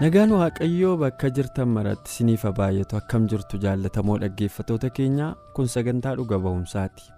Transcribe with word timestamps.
Nagaan 0.00 0.32
waaqayyoo 0.40 0.96
bakka 1.02 1.28
jirtan 1.36 1.68
maratti 1.76 2.10
isiniif 2.12 2.42
haa 2.46 2.54
baay'atu 2.58 2.96
akkam 3.00 3.26
jirtu 3.32 3.58
jaallatamoo 3.64 4.18
dhaggeeffatoota 4.22 4.90
keenya 4.98 5.26
kun 5.56 5.68
sagantaa 5.74 6.14
dhuga 6.20 6.38
ba'umsaati 6.44 7.10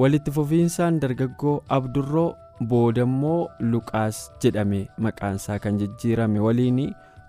walitti 0.00 0.30
fufiinsaan 0.36 0.98
dargaggoo 1.04 1.56
abdurroo 1.76 2.28
boodammoo 2.70 3.40
luqaas 3.72 4.18
jedhame 4.44 4.80
maqaansaa 5.06 5.58
kan 5.66 5.78
jijjiirame 5.82 6.40
waliin 6.46 6.80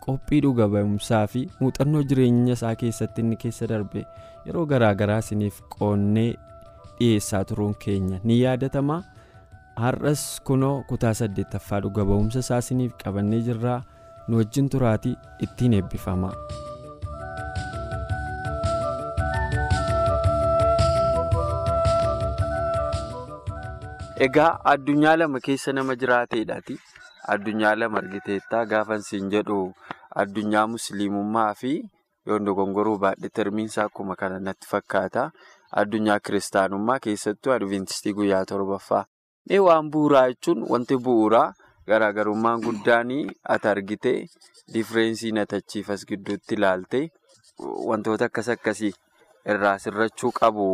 qophii 0.06 0.42
dhuga 0.45 0.67
ba'umsaa 0.76 1.26
fi 1.34 1.44
muuxannoo 1.59 2.04
jireenya 2.11 2.54
isaa 2.58 2.76
keessatti 2.84 3.22
inni 3.26 3.36
keessa 3.44 3.67
darbe 3.73 4.06
yeroo 4.48 4.66
garaagaraa 4.72 5.20
isiniif 5.26 5.59
qoonnee 5.78 6.32
dhiyeessaa 7.00 7.44
turuun 7.52 7.76
keenya 7.86 8.20
ni 8.23 8.39
yaadatama 8.42 8.98
har'as 9.84 10.26
kunoo 10.50 10.73
kutaa 10.89 11.14
saddeettaffaa 11.22 11.80
dhuga 11.86 12.06
ba'umsa 12.11 12.39
isaa 12.45 12.58
isiniif 12.66 12.94
qabannee 13.04 13.42
jirraa. 13.50 13.80
Nu 14.28 14.38
wajjin 14.42 14.70
turaatii 14.75 15.16
ittiin 15.47 15.73
eebbifama. 15.80 16.31
egaa 24.25 24.52
addunyaa 24.73 25.16
lama 25.22 25.39
keessa 25.48 25.73
nama 25.78 25.95
jiraateedhaati 26.02 26.75
addunyaa 27.33 27.75
lama 27.81 27.98
argiteettaa 28.03 28.64
gaafan 28.73 29.02
siin 29.09 29.30
jedhu 29.36 29.59
addunyaa 30.23 30.66
musliimummaa 30.73 31.52
fi 31.61 31.73
yoon 32.30 32.45
dogongoruu 32.50 32.98
baadhee 33.03 33.30
termiinsaa 33.39 33.86
akkuma 33.92 34.16
kana 34.22 34.39
natti 34.48 34.67
fakkaata 34.72 35.28
addunyaa 35.83 36.20
kiristaanummaa 36.30 37.00
keessattuu 37.08 37.53
adventistii 37.58 38.14
guyyaa 38.20 38.44
torbaffaa 38.53 39.03
mee 39.50 39.59
waan 39.67 39.92
bu'uuraa 39.95 40.28
jechuun 40.33 40.66
wanti 40.73 40.98
bu'uuraa. 41.08 41.48
Garaagarummaan 41.88 42.62
guddaan 42.66 43.12
ati 43.56 43.68
argite 43.72 44.12
differeensii 44.74 45.32
natachiifas 45.38 46.02
gidduutti 46.10 46.58
ilaalte 46.58 47.00
wantoota 47.90 48.26
akkas 48.30 48.50
akkasii 48.56 48.92
irraa 49.54 49.78
sirrachuu 49.84 50.32
qabu. 50.40 50.66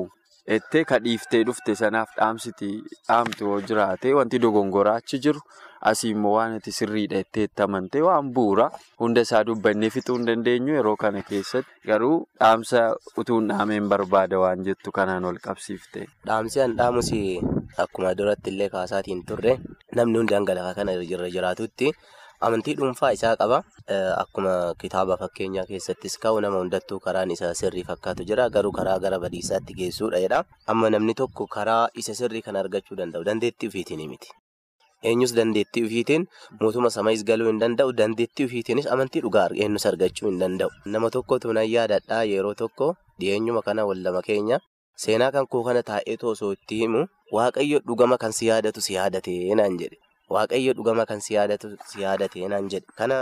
Ettee 0.56 0.84
kadhiiftee 0.92 1.44
dhufte 1.50 1.76
sanaaf 1.82 2.16
dhaamsiti 2.18 2.70
dhaamte 2.96 3.46
yoo 3.50 3.60
jiraate 3.70 4.14
wanti 4.20 4.40
dogongoraa 4.46 4.96
achi 5.02 5.20
jiru 5.28 5.44
asii 5.92 6.12
immoo 6.16 6.32
waan 6.36 6.54
ati 6.58 6.72
sirriidha 6.78 7.20
itti 7.26 7.48
amante 7.66 8.02
waan 8.08 8.32
bu'uura 8.38 8.68
hunda 9.04 9.22
isaa 9.28 9.44
dubbannee 9.50 9.90
fixuu 9.96 10.16
hin 10.18 10.26
dandeenyu 10.30 10.74
yeroo 10.78 10.96
kana 11.04 11.22
keessatti 11.30 11.88
garuu 11.92 12.16
dhaamsa 12.40 12.84
utuu 13.24 13.40
hin 13.40 13.48
dhaameen 13.54 13.90
barbaada 13.94 14.40
waan 14.46 14.64
jettu 14.70 14.92
kanaan 14.98 15.26
wal 15.30 15.40
qabsiifte. 15.48 16.06
Dhaamsi 16.28 16.62
an 16.66 16.76
dhaamus 16.82 17.12
akkuma 17.86 18.16
duratti 18.18 18.50
illee 18.56 18.70
kaasaatiin 18.76 19.24
turre. 19.32 19.58
Namni 19.96 20.18
hundi 20.22 20.34
hangalafaa 20.38 20.74
kana 20.80 20.94
irra 21.16 21.30
jiraatutti 21.36 21.92
amantii 22.48 22.76
dhuunfaa 22.80 23.12
isaa 23.18 23.36
qaba. 23.42 23.60
Akkuma 24.24 24.54
kitaaba 24.82 25.18
fakkeenyaa 25.22 25.66
keessattis 25.72 26.18
ka'u 26.26 26.40
nama 26.46 26.60
hundattuu 26.64 27.00
karaan 27.08 27.32
isa 27.36 27.54
sirrii 27.62 27.84
fakkaatu 27.90 28.24
jira. 28.30 28.48
Garuu 28.56 28.72
karaa 28.80 29.00
gara 29.08 29.20
badiisaatti 29.26 29.74
geessuudha 29.82 30.20
jedha. 30.26 30.44
Amma 30.68 30.90
namni 30.96 31.14
tokko 31.24 31.48
karaa 31.58 31.84
isa 32.04 32.16
sirrii 32.22 32.42
kana 32.48 32.60
argachuu 32.66 32.98
danda'u. 33.02 33.24
Dandeettii 33.32 33.70
ofiitiin 33.74 34.08
miti. 34.10 34.32
Eenyus 35.12 35.34
dandeettii 35.38 35.84
ofiitiin 35.88 36.26
mootummaa 36.62 36.92
samaayis 36.98 37.24
galuu 37.30 37.48
hin 37.52 37.60
danda'u. 37.64 37.94
Dandeettii 38.02 38.46
ofiitiinis 38.50 38.88
amantii 38.96 39.22
dhugaa 39.26 39.48
eenyus 39.66 39.86
argachuu 39.92 40.30
hin 40.30 40.40
danda'u. 40.44 40.70
Nama 40.96 41.10
tokkotu 41.18 41.54
nan 41.60 41.68
yaadadhaa 41.72 42.22
yeroo 42.34 42.54
tokko 42.64 42.94
dhiyeenyuma 43.20 43.62
kana 43.68 43.86
wallama 43.92 44.22
keenya. 44.30 44.60
Seenaa 45.06 45.32
kan 45.36 45.48
koo 45.56 45.64
kana 45.68 45.84
taa'ee 45.92 46.18
osoo 46.32 46.52
itti 46.58 46.80
himu 46.84 47.06
waaqayyo 47.38 47.80
dhugama 47.88 48.18
kan 48.24 48.32
si 48.40 48.48
yaadatu 48.52 48.82
si 48.88 48.94
yaadatee 49.00 49.56
naan 49.62 49.78
jedhe. 49.84 49.98
Waaqayyo 50.34 50.74
dhugama 50.78 51.06
kan 51.06 51.22
si 51.22 51.34
yaadatee 51.38 52.48
naan 52.52 52.70
jedhe. 52.74 52.88
Kana 52.98 53.18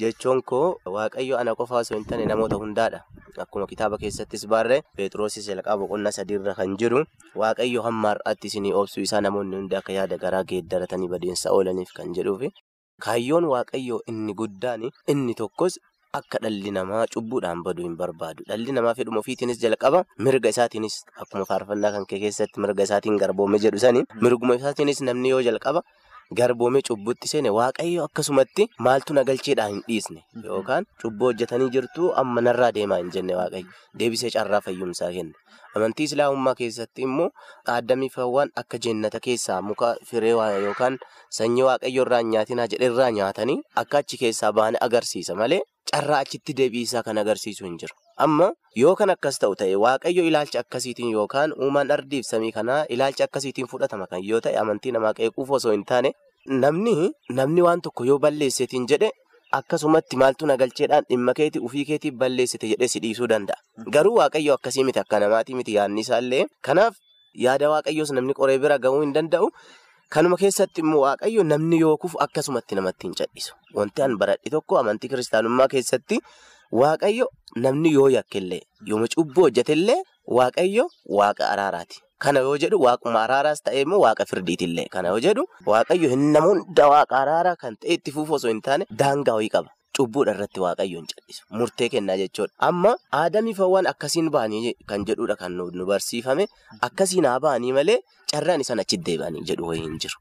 jechuun 0.00 0.42
koo 0.42 0.76
waaqayyo 0.96 1.38
ana 1.40 1.54
qofaa 1.58 1.82
osoo 1.84 1.96
hin 1.98 2.04
taane 2.10 2.24
namoota 2.30 2.56
hundaadha. 2.62 3.00
Akkuma 3.44 3.66
kitaaba 3.70 3.98
keessattis 4.02 4.46
barree 4.52 4.80
Peetiroosis 4.96 5.46
jalqaba 5.50 5.78
boqonnaa 5.84 6.12
sadiirra 6.18 6.54
kan 6.60 6.72
jiru 6.80 7.04
waaqayyo 7.42 7.82
hamma 7.86 8.08
har'aatti 8.14 8.50
isinii 8.50 8.72
obsuu 8.80 9.04
isaa 9.06 9.20
namoonni 9.26 9.56
hundi 9.60 9.76
akka 9.80 9.92
yaada 9.98 10.18
garaa 10.24 10.42
geeddaratanii 10.52 11.08
badeensa 11.12 11.52
oolaniif 11.58 11.92
kan 12.00 12.10
jedhuufi. 12.16 12.50
Kaayyoon 13.04 13.44
waaqayyoo 13.54 14.00
inni 14.10 14.34
guddaan 14.42 14.88
inni 15.14 15.34
tokkos. 15.42 15.78
Akka 16.18 16.38
dhalli 16.42 16.70
namaa 16.74 17.04
cubbuudhaan 17.14 17.60
baduu 17.64 17.84
hin 17.84 17.94
barbaadu. 18.00 18.42
Dhalli 18.48 18.72
namaa 18.72 18.94
fedhuma 18.98 19.20
ofiitiinis 19.22 19.58
jalqaba 19.64 19.98
mirga 20.26 20.48
isaatiinis 20.54 20.94
akkuma 21.22 21.44
faarfannaa 21.50 21.90
kan 21.96 22.06
kee 22.10 22.18
keessatti 22.22 22.60
mirga 22.64 22.82
isaatiin 22.88 23.18
garboome 23.22 23.58
jedhu 23.64 23.78
sani 23.82 24.02
mirguma 24.24 24.56
isaatiinis 24.60 25.02
namni 25.08 25.28
yoo 25.34 25.42
jalqaba 25.48 25.82
garboome 26.36 26.80
cubbutti 26.88 27.28
seene 27.28 27.50
waaqayyo 27.56 28.04
akkasumatti 28.08 28.66
maaltu 28.86 29.14
nagalcheedhaan 29.18 29.70
hin 29.74 29.82
dhiisne 29.88 30.22
yookaan 30.44 30.86
cubbuu 31.02 31.28
hojjetanii 31.30 31.68
jirtu 31.76 32.10
amma 32.22 32.40
narraa 32.48 32.70
deemaa 32.78 32.98
hin 33.02 33.10
jenne 33.14 33.36
waaqayyo 33.38 33.70
deebisee 34.02 34.30
carraa 34.36 34.60
fayyumsaa 34.66 35.10
kenne. 35.16 35.32
Amantii 35.76 36.04
islaamummaa 36.10 36.54
keessatti 36.60 37.02
immoo 37.08 37.28
aadamii 37.76 38.10
fawwaan 38.16 38.52
akka 38.62 38.78
jennata 38.88 39.20
keessaa 39.28 39.60
muka 39.70 39.94
firee 40.10 40.34
yookaan 40.66 40.98
sanyii 41.38 41.62
waaqayyo 41.70 42.02
irraa 42.06 42.18
hin 42.24 42.30
nyaatinaa 42.36 42.66
jedhe 42.74 42.86
irraa 42.92 43.10
nyaatanii 43.20 43.58
akka 43.84 43.98
achi 44.04 44.18
keessaa 44.24 44.52
baane 44.60 44.78
agarsiisa 44.88 45.34
malee. 45.42 45.60
Carraa 45.92 46.18
achitti 46.24 46.52
deebiisaa 46.56 47.02
kan 47.02 47.18
agarsiisu 47.18 47.64
hin 47.64 47.78
jiru. 47.82 47.94
Amma 48.24 48.48
yoo 48.82 48.94
kan 48.98 49.10
akkas 49.14 49.38
ta'u 49.42 49.54
ta'e 49.60 49.74
waaqayyo 49.84 50.22
ilaalcha 50.30 50.60
akkasiitiin 50.64 51.12
yookaan 51.16 51.52
uumaan 51.64 51.90
ardiif 51.96 52.26
samii 52.30 52.52
kanaa 52.56 52.80
ilaalcha 52.96 53.24
akkasiitiin 53.28 53.68
fudhatama 53.72 54.06
kan 54.10 54.24
yoo 54.30 54.40
ta'e 54.46 54.56
amantii 54.62 54.92
namaa 54.96 55.12
qeequuf 55.18 55.50
osoo 55.58 55.72
hin 55.76 55.84
taane 55.90 56.10
namni 56.64 56.94
namni 57.40 57.62
waan 57.66 57.80
tokko 57.86 58.04
yoo 58.10 58.18
balleesseetiin 58.24 58.86
jedhe 58.92 59.10
akkasumatti 59.60 60.16
maaltu 60.22 60.46
nagalcheedhaan 60.50 61.04
dhimma 61.10 61.34
keetii 61.40 61.62
ufii 61.68 61.84
keetiif 61.90 62.14
balleessite 62.22 62.66
jedhee 62.72 62.88
si 62.94 63.00
dhiisuu 63.04 63.28
danda'a. 63.34 63.58
Garuu 63.94 64.16
waaqayyo 64.18 64.54
akkasii 64.58 64.84
miti 64.88 65.00
akka 65.04 65.20
namaatii 65.24 65.54
miti 65.60 65.74
yaadni 65.78 66.00
isaallee 66.06 66.42
kanaaf 66.68 66.94
yaada 67.46 67.70
waaqayyoos 67.74 68.12
namni 68.18 68.34
qoree 68.40 68.58
bira 68.64 68.78
gahuu 68.78 69.00
hin 69.06 69.14
danda'u. 69.14 69.48
Kanuma 70.14 70.36
keessatti 70.42 70.80
immoo 70.84 71.00
waaqayyo 71.06 71.42
namni 71.52 71.78
yookuuf 71.86 72.14
akkasumatti 72.26 72.74
namatti 72.80 73.06
hin 73.08 73.14
cadhisu. 73.22 73.54
Wanti 73.78 74.02
an 74.02 74.18
baradhi 74.20 74.50
tokko 74.56 74.78
amantii 74.82 75.08
kiristaanummaa 75.14 75.68
keessatti 75.74 76.18
waaqayyo 76.72 77.26
namni 77.56 77.92
yoo 77.92 78.08
yakkellee 78.16 78.60
yooma 78.90 79.06
cubbuu 79.14 79.42
hojjetellee 79.48 80.02
waaqayyo 80.38 80.84
waaqa 81.20 81.48
araaraati. 81.54 81.98
Kana 82.18 82.40
yoo 82.44 82.56
jedhu 82.58 82.78
waaquma 82.82 83.22
araaraas 83.24 83.62
ta'ee 83.62 83.82
immoo 83.86 84.00
waaqa 84.04 84.24
firdiitillee. 84.30 84.86
Kana 84.94 85.08
yoo 85.14 85.20
jedhu 85.26 85.44
waaqayyo 85.66 86.08
hin 86.12 86.36
hunda 86.46 86.88
waaqa 86.92 87.14
araaraa 87.22 87.56
kan 87.56 87.76
ta'e 87.82 87.94
itti 87.98 88.12
fufu 88.16 88.34
osoo 88.38 88.48
hin 88.52 88.60
taane 88.68 88.84
daangaa 89.02 89.34
wayii 89.38 89.48
qaba. 89.56 89.70
Cubbuudha 89.98 90.32
irratti 90.36 90.60
waaqayyo 90.64 90.98
hin 91.00 91.06
cadhisu. 91.12 91.42
Murtee 91.60 91.88
kennaa 91.94 92.16
jechuudha. 92.22 92.52
Amma 92.68 92.92
aadamii 93.20 93.54
fawwaan 93.60 93.86
akkasiin 93.92 94.30
ba'anii 94.34 94.74
kan 94.92 95.04
jedhudha 95.08 95.36
kan 95.40 95.52
nu 95.58 95.86
barsiifame. 95.86 96.46
Akkasiin 96.88 97.24
haa 97.30 97.40
ba'anii 97.46 97.72
malee 97.78 97.98
carraan 98.32 98.60
isaan 98.66 98.80
achitti 98.84 99.04
deebi'anii 99.10 99.44
jedhu 99.52 99.66
wayii 99.70 99.82
hin 99.86 99.98
jiru. 100.04 100.18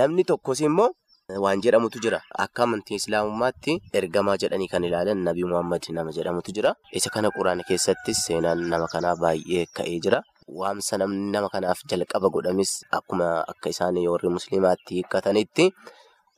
Namni 0.00 0.24
tokkos 0.24 0.60
immoo 0.60 0.90
waan 1.34 1.58
jedhamutu 1.60 1.98
jira. 1.98 2.20
Akka 2.38 2.62
amantii 2.62 2.94
islaamummaatti 3.00 3.72
ergamaa 3.98 4.36
jedhanii 4.38 4.68
kan 4.70 4.84
ilaalan 4.84 5.24
Nabi 5.26 5.42
Muhammad 5.44 5.82
nama 5.90 6.12
jedhamutu 6.14 6.52
jira. 6.54 6.74
Isa 6.92 7.10
kana 7.10 7.30
quraana 7.34 7.64
keessattis 7.66 8.22
seenaan 8.26 8.62
nama 8.70 8.86
kanaa 8.86 9.16
baay'ee 9.18 9.66
ka'ee 9.74 9.98
jira. 10.06 10.22
Waamsa 10.46 10.98
namni 11.02 11.32
nama 11.34 11.48
kanaaf 11.50 11.82
jalqaba 11.90 12.30
godhamis 12.30 12.84
akkuma 12.98 13.42
akka 13.54 13.68
isaan 13.74 13.98
warri 14.06 14.28
musliimaatti 14.30 14.94
hiikkatanitti. 15.02 15.72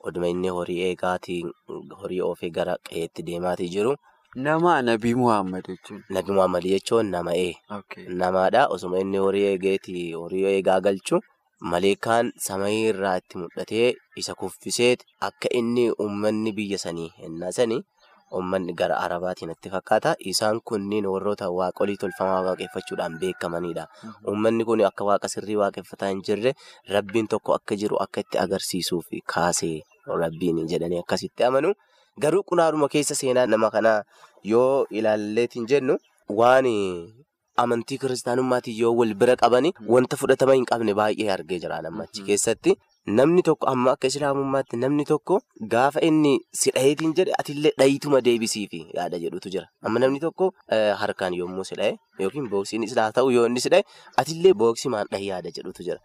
Oduma 0.01 0.29
inni 0.33 0.49
horii 0.49 0.81
eegaatiin 0.89 1.53
horii 2.01 2.21
oofee 2.25 2.51
gara 2.51 2.77
qe'eetti 2.89 3.23
deemaatii 3.29 3.69
jiru. 3.69 3.97
Nama 4.37 4.81
Nabi 4.83 5.15
Muhammad 5.15 5.69
jechuun. 5.69 6.05
Nabi 6.09 6.33
Muhammad 6.33 6.65
jechuun 6.65 7.11
nama 7.13 7.37
ee. 7.37 7.53
Namaadha. 8.09 8.69
Osuma 8.73 8.99
inni 9.05 9.19
horii 9.21 9.45
eegeetii 9.53 10.13
horii 10.15 10.45
eegaa 10.55 10.81
galchu 10.81 11.21
maleekaan 11.61 12.33
samayii 12.47 12.89
irraa 12.95 13.17
itti 13.21 13.39
mul'atee 13.43 13.95
isa 14.17 14.35
kuffiseet 14.41 15.05
akka 15.29 15.49
inni 15.61 15.91
uummanni 15.91 16.53
biyya 16.59 16.79
sanii 16.79 17.11
ennaa 17.29 17.53
sanii 17.53 17.81
uummanni 18.39 18.73
gara 18.79 18.97
arabaatiin 19.01 19.51
itti 19.55 19.71
fakkaata. 19.73 20.15
Isaan 20.33 20.61
kunniin 20.71 21.07
warroota 21.09 21.49
waaqolii 21.51 21.97
tolfamaa 21.97 22.43
waaqeffachuudhaan 22.47 23.19
beekamanidha. 23.21 23.87
Uummanni 24.29 24.65
kun 24.69 24.85
akka 24.85 25.05
waaqa 25.09 25.29
sirrii 25.33 25.57
waaqeffataa 25.63 26.09
hin 26.13 26.21
jirre 26.27 26.53
rabbiin 26.97 27.29
tokko 27.35 27.55
akka 27.57 27.77
jiru 27.83 27.97
akka 28.05 28.21
itti 28.27 28.39
agarsiisuuf 28.45 29.07
kaasee 29.35 29.81
rabbiin 30.07 30.61
jedhanii 30.69 31.01
akkasitti 31.05 31.45
amanu. 31.49 31.73
Garuu 32.21 32.43
qunaadhuma 32.53 32.89
keessa 32.93 33.15
seenaa 33.15 33.47
nama 33.47 33.71
kanaa 33.71 34.03
yoo 34.45 34.87
ilaalleetiin 34.91 35.67
jennu 35.73 35.97
waan 36.29 36.67
amantii 37.65 37.99
kiristaanummaatiin 38.05 38.77
yoo 38.83 38.93
wal 39.01 39.15
bira 39.23 39.37
qabani 39.43 39.73
wanta 39.95 40.17
fudhatama 40.21 40.55
hin 40.59 40.65
qabne 40.71 40.95
baay'ee 41.01 41.31
argee 41.37 41.59
jira 41.65 41.81
nama 41.87 42.05
achi 42.09 42.23
keessatti. 42.29 42.75
Namni 43.19 43.43
tokko 43.49 43.67
amma 43.73 43.91
akka 43.97 44.07
islaamummaatti 44.13 44.77
namni 44.81 45.05
tokko 45.11 45.39
gaafa 45.75 46.01
inni 46.09 46.33
si 46.63 46.71
dhaheetiin 46.77 47.15
jedhe 47.21 47.33
atillee 47.43 47.73
dhayituma 47.83 48.21
deebisiifi 48.27 48.81
yaada 48.99 49.19
jedhutu 49.25 49.49
jira. 49.55 49.67
Amma 49.83 49.99
namni 50.05 50.21
tokko 50.25 50.51
harkaan 51.03 51.35
yommuu 51.41 51.65
si 51.71 51.75
dhahe 51.81 51.97
yookiin 52.25 52.49
booksiin 52.55 52.83
isaa 52.89 53.11
ta'u 53.19 53.31
yoo 53.37 53.47
inni 53.51 53.61
si 53.67 53.69
dhahe 53.75 53.85
atillee 54.25 54.53
booksimaan 54.65 55.07
dhahe 55.13 55.25
yaada 55.31 55.51
jedhutu 55.61 55.83
jira. 55.89 55.99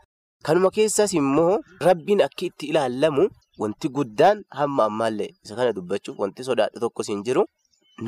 Kanuma 0.47 0.71
keessas 0.77 1.13
immoo 1.19 1.59
rabbiin 1.87 2.21
akka 2.27 2.45
itti 2.49 2.65
ilaallamu 2.71 3.27
wanti 3.63 3.89
guddaan 3.97 4.43
hamma 4.61 4.85
ammaallee 4.91 5.29
isa 5.43 5.55
kana 5.59 5.73
dubbachuuf 5.77 6.19
wanti 6.25 6.43
sodaadhu 6.49 6.79
tokkos 6.85 7.07
hin 7.13 7.23
jiru. 7.27 7.43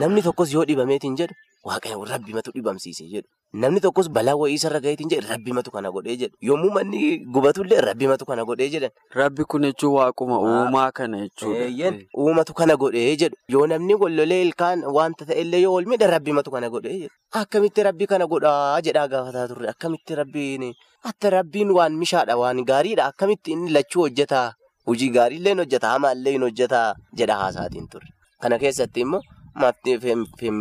Namni 0.02 0.22
tokkos 0.30 0.54
yoo 0.54 0.66
dhibameetiin 0.72 1.16
jedhu 1.20 1.36
waaqayyo 1.70 2.06
rabbimatu 2.12 2.52
dhibamsiise 2.56 3.06
jedhu. 3.14 3.28
Namni 3.62 3.80
tokkos 3.84 4.08
balaa 4.16 4.36
wayii 4.42 4.56
isarra 4.60 4.80
gaheetiin 4.86 5.10
jedhu 5.14 5.28
rabbimatu 5.34 5.72
kana 5.76 5.92
godhee 5.96 6.16
jedhu. 6.22 6.36
Yommuu 6.50 6.72
manni 6.78 7.02
gubatullee 7.36 7.82
rabbimatu 7.88 8.26
kana 8.30 8.44
godhee 8.50 8.70
jedhan. 8.74 8.92
Rabbi 9.20 9.44
kun 9.54 9.64
jechuun 9.68 9.94
waaquma 9.98 10.40
uumaa 10.48 10.92
kana 11.00 11.22
jechuudha. 11.24 11.92
Uumatu 12.24 12.54
kana 12.60 12.76
godhee 12.84 13.16
jedhu. 13.22 13.36
Yoo 13.56 13.68
namni 13.74 13.96
gollolee 14.02 14.42
ilkaan 14.48 14.84
wanta 14.98 15.26
ta'ellee 15.30 15.62
yoo 15.66 15.74
ol 15.80 15.86
miidha 15.94 16.08
rabbimatu 16.16 16.52
kana 16.58 16.70
godhee 16.76 16.98
jedhu. 17.00 17.14
Akkamitti 17.42 17.84
rabbi 17.90 18.08
kana 18.14 18.28
godhaa 18.34 18.82
jedhaa 18.90 19.08
gaafataa 19.14 19.48
turre. 19.54 19.70
Akkamitti 19.74 20.16
rabbiin 20.22 20.68
akka 21.12 21.30
rabbiin 21.38 21.72
waan 21.80 21.96
mishaadha 22.04 22.38
waan 22.44 22.62
gaariidha. 22.72 23.06
Akkamitti 23.14 23.52
inni 23.58 23.72
lachuu 23.78 24.02
hojjetaa. 24.08 24.50
Hojii 24.88 25.10
gaariillee 25.18 25.56
hojjetaa 25.64 25.92
hamaallee 25.96 26.32
hin 26.38 26.42
hojjetaa 26.48 26.88
jedha 27.22 27.36
haasaatiin 27.44 27.88
turre. 27.94 28.12
Kana 28.42 28.60
keessatti 28.60 29.02
immoo 29.08 29.22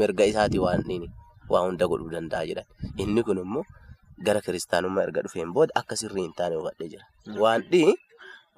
mirga 0.01 0.25
isaatii 0.33 0.59
waan 0.67 0.83
waa 1.53 1.63
hunda 1.67 1.87
godhuu 1.91 2.11
danda'a 2.17 2.47
jedhan. 2.49 2.67
Inni 3.03 3.23
kun 3.27 3.39
immoo 3.45 3.65
gara 4.27 4.41
kiristaanummaa 4.41 5.05
erga 5.07 5.23
dhufeen 5.27 5.53
booda 5.57 5.75
akka 5.81 5.97
sirrii 6.01 6.23
hin 6.27 6.35
taane 6.39 6.57
hubadhee 6.61 6.89
jira. 6.93 7.05
Waan 7.43 7.63
dhihi 7.73 7.95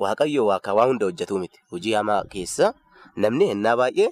waaqayyo 0.04 0.46
waaqa 0.50 0.74
waa 0.78 0.86
hunda 0.90 1.06
hojjetuu 1.08 1.38
miti. 1.42 1.58
Hojii 1.72 1.94
hamaa 1.98 2.22
keessa 2.34 2.72
namni 3.16 3.50
ennaa 3.54 3.76
baay'ee 3.80 4.08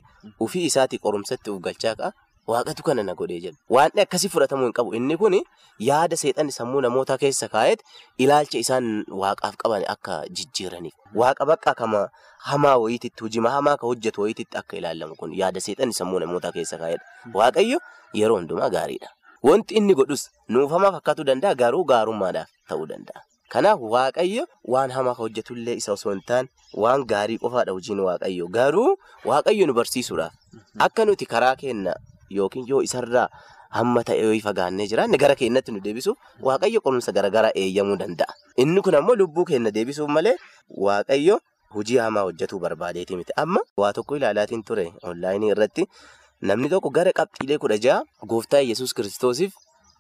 ofii 0.47 0.65
isaatii 0.71 0.99
qorumsatti 1.07 1.51
of 1.55 1.61
galchaa 1.67 1.95
qa'a. 2.01 2.11
Waaqatu 2.47 2.83
kana 2.83 3.03
na 3.03 3.15
godhee 3.15 3.41
jedha. 3.41 3.57
Waan 3.71 3.91
akkasii 4.05 4.29
fudhatamuu 4.29 4.65
hin 4.69 4.73
qabu. 4.77 4.95
Inni 4.95 5.17
kun 5.17 5.41
yaada 5.79 6.17
seexanni 6.17 6.53
sammuu 6.53 6.81
namootaa 6.85 7.19
keessa 7.19 7.49
kaa'eet 7.49 7.81
ilaalcha 8.19 8.59
isaan 8.59 9.05
waaqaaf 9.23 9.57
qaban 9.63 9.85
akka 9.89 10.23
jijjiiraniif. 10.29 10.95
Waaqa 11.15 11.47
bakka 11.47 11.75
kama 11.75 12.09
hamaa 12.51 12.77
wayiititti 12.79 13.25
hojii 13.25 13.41
hamaa 13.57 13.77
ka 13.77 13.87
hojjetu 13.87 14.21
wayiititti 14.23 14.57
akka 14.59 14.77
ilaallamu 14.77 15.17
kun 15.17 15.33
yaada 15.41 15.61
seexanni 15.61 15.95
sammuu 16.01 16.19
namootaa 16.21 16.53
keessa 16.53 16.79
kaa'edha. 16.79 17.05
Waaqayyo 17.35 17.79
yeroo 18.13 18.37
hundumaa 18.39 18.69
gaariidha. 18.71 19.09
Wanti 19.43 19.75
inni 19.75 19.95
godhus 19.95 20.31
nuuf 20.49 20.71
hamaa 20.71 20.93
fakkaatu 20.93 21.25
danda'a 21.25 21.55
garuu 21.55 21.85
gaarummaadhaaf 21.85 22.49
ta'uu 22.69 22.87
danda'a. 22.87 23.21
Kanaaf 23.53 23.81
waaqayyo 23.81 24.47
waan 24.65 24.91
hamaa 24.91 25.15
hojjetullee 25.19 25.75
isa 25.81 25.93
osoo 25.93 26.13
hin 26.13 26.23
taane 26.29 26.49
waan 26.85 27.05
gaarii 27.11 27.39
qofaadha 27.39 27.73
hojiin 27.77 28.01
waaqayyo. 28.01 28.49
Garuu 28.49 28.97
waaqayyo 29.25 29.67
nu 29.67 29.75
barsiisuudhaaf 29.75 30.33
akka 30.87 31.05
nuti 31.05 31.27
karaa 31.27 31.57
kenna 31.57 31.95
yookiin 32.31 32.67
yoo 32.69 32.83
isarraa 32.89 33.29
hamma 33.79 34.03
ta'e 34.09 34.21
yoo 34.23 34.35
fagaannee 34.47 34.87
jiraanne 34.93 35.19
gara 35.19 35.35
keenyatti 35.41 35.73
nu 35.75 35.81
deebisuuf 35.85 36.17
waaqayyo 36.49 36.81
qorumsa 36.85 37.13
garaagaraa 37.13 37.53
eeyyamuu 37.63 37.97
danda'a. 38.03 38.33
Inni 38.57 38.81
kun 38.83 38.95
ammoo 39.01 39.17
lubbuu 39.23 39.45
keenya 39.45 39.71
deebisuuf 39.75 40.09
malee 40.17 40.37
waaqayyo 40.87 41.39
hojii 41.75 41.99
hamaa 41.99 42.23
hojjetuu 42.29 42.59
barbaadeeti 42.61 43.17
miti. 43.17 43.33
Amma 43.37 43.61
waa 43.77 43.93
tokko 43.93 44.17
ilaalaatiin 44.17 44.63
ture 44.65 44.93
onlaayinii 45.03 45.51
irratti 45.55 45.87
namni 46.41 46.69
tokko 46.69 46.91
gara 46.91 47.13
qabxiilee 47.13 47.59
kudha 47.59 47.79
ja'a 47.87 48.27
gooftaa 48.33 48.61
Yesuus 48.71 48.95
kiristoosiif 48.95 49.53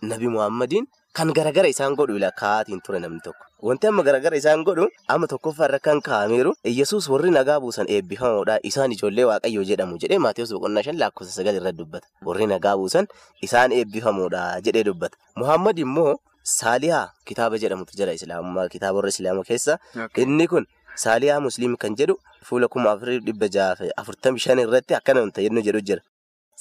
nabi 0.03 0.29
Muhammadiin 0.29 0.87
kan 1.15 1.31
garagara 1.31 1.71
isaan 1.71 1.95
godhu 1.95 2.19
kaa'aatiin 2.19 2.81
ture 2.83 2.99
namni 2.99 3.21
tokko. 3.23 3.45
Wanti 3.63 3.87
amma 3.87 4.03
garagara 4.03 4.37
isaan 4.37 4.65
godhu 4.67 4.89
amma 5.09 5.27
tokkoffaarra 5.31 5.79
kan 5.79 6.03
kaa'ameeru 6.03 6.53
Yesuus 6.79 7.07
warri 7.09 7.31
nagaa 7.31 7.61
buusan 7.63 7.87
eebbifamoodha 7.87 8.59
isaan 8.71 8.91
ijoollee 8.97 9.27
waaqayyoo 9.31 9.63
jedhamu 9.71 9.95
jedhee 10.03 10.19
Maatiyus 10.19 10.51
boqonnaa 10.57 10.83
shan 10.83 10.99
lakkoofsa 10.99 11.33
sagal 11.39 11.55
irratti 11.61 11.79
dubbata. 11.79 12.07
Warri 12.27 12.47
nagaa 12.51 12.75
buusan 12.81 13.07
isaan 13.47 13.71
eebbifamoodha 13.73 14.43
jedhee 14.67 14.83
dubbata. 14.91 15.17
Muhammad 15.37 15.79
immoo 15.79 16.19
Saaliyaa 16.45 17.07
kitaaba 17.25 17.57
jedhamutu 17.63 17.97
jira 17.97 18.13
Islaamummaa 18.19 18.67
kitaaba 18.69 18.99
warra 18.99 19.15
Islaamaa 19.15 19.47
keessa 19.51 19.79
inni 20.25 20.49
kun 20.51 20.67
Saaliyaa 21.05 21.39
Musliim 21.47 21.77
kan 21.79 21.95
jedhu 22.01 22.19
fuula 22.49 22.69
kuma 22.69 22.91
afurii 22.97 23.21
dhibba 23.29 23.49
jaha 23.49 23.87
afurtamii 24.03 24.43
shan 24.47 24.59
irratti 24.67 24.99
akkana 24.99 25.23
jedhu 25.69 25.81
jira. 25.81 26.03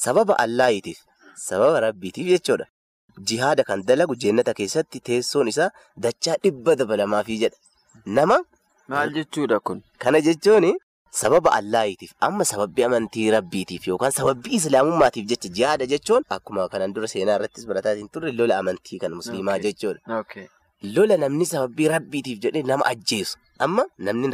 Sababa 0.06 0.38
Allaahitiif 0.46 1.02
sababa 1.48 1.80
Rabbiitiif 1.88 2.30
jechuudha. 2.38 2.70
Jihaada 3.20 3.64
kan 3.64 3.84
dalagu 3.86 4.16
jennata 4.16 4.54
keessatti 4.54 5.00
teessoon 5.00 5.48
isaa 5.48 5.70
dachaa 5.98 6.38
dhibba 6.44 6.76
dabalamaafii 6.76 7.38
jedha. 7.44 7.58
Nama. 8.06 8.40
Maal 8.88 9.14
jechuudha 9.18 9.60
kun? 9.60 9.82
Kana 9.98 10.22
jechuun 10.22 10.74
sababa 11.12 11.52
Allaahitiif 11.60 12.14
amma 12.20 12.46
sababbii 12.46 12.84
amantii 12.88 13.30
Rabbiitiif 13.32 13.88
yookaan 13.88 14.12
sababbii 14.12 14.56
Islaamummaatiif 14.60 15.26
jecha 15.32 15.50
jihaada 15.60 15.86
jechuun 15.86 16.24
akkuma 16.38 16.68
kanan 16.74 16.94
dura 16.94 17.08
seenaa 17.08 17.36
irrattis 17.40 17.68
barataatiin 17.70 18.10
turre 18.10 18.32
lola 18.32 18.58
amantii 18.64 19.00
kan 19.00 19.14
musliimaa 19.20 19.60
jechuudha. 19.60 20.00
Lola 20.96 21.18
namni 21.18 21.46
sababbii 21.46 21.88
Rabbiitiif 21.96 22.40
jedhee 22.48 22.64
nama 22.74 22.86
ajjeesu. 22.92 23.38
Amma 23.64 23.84
namni 24.08 24.30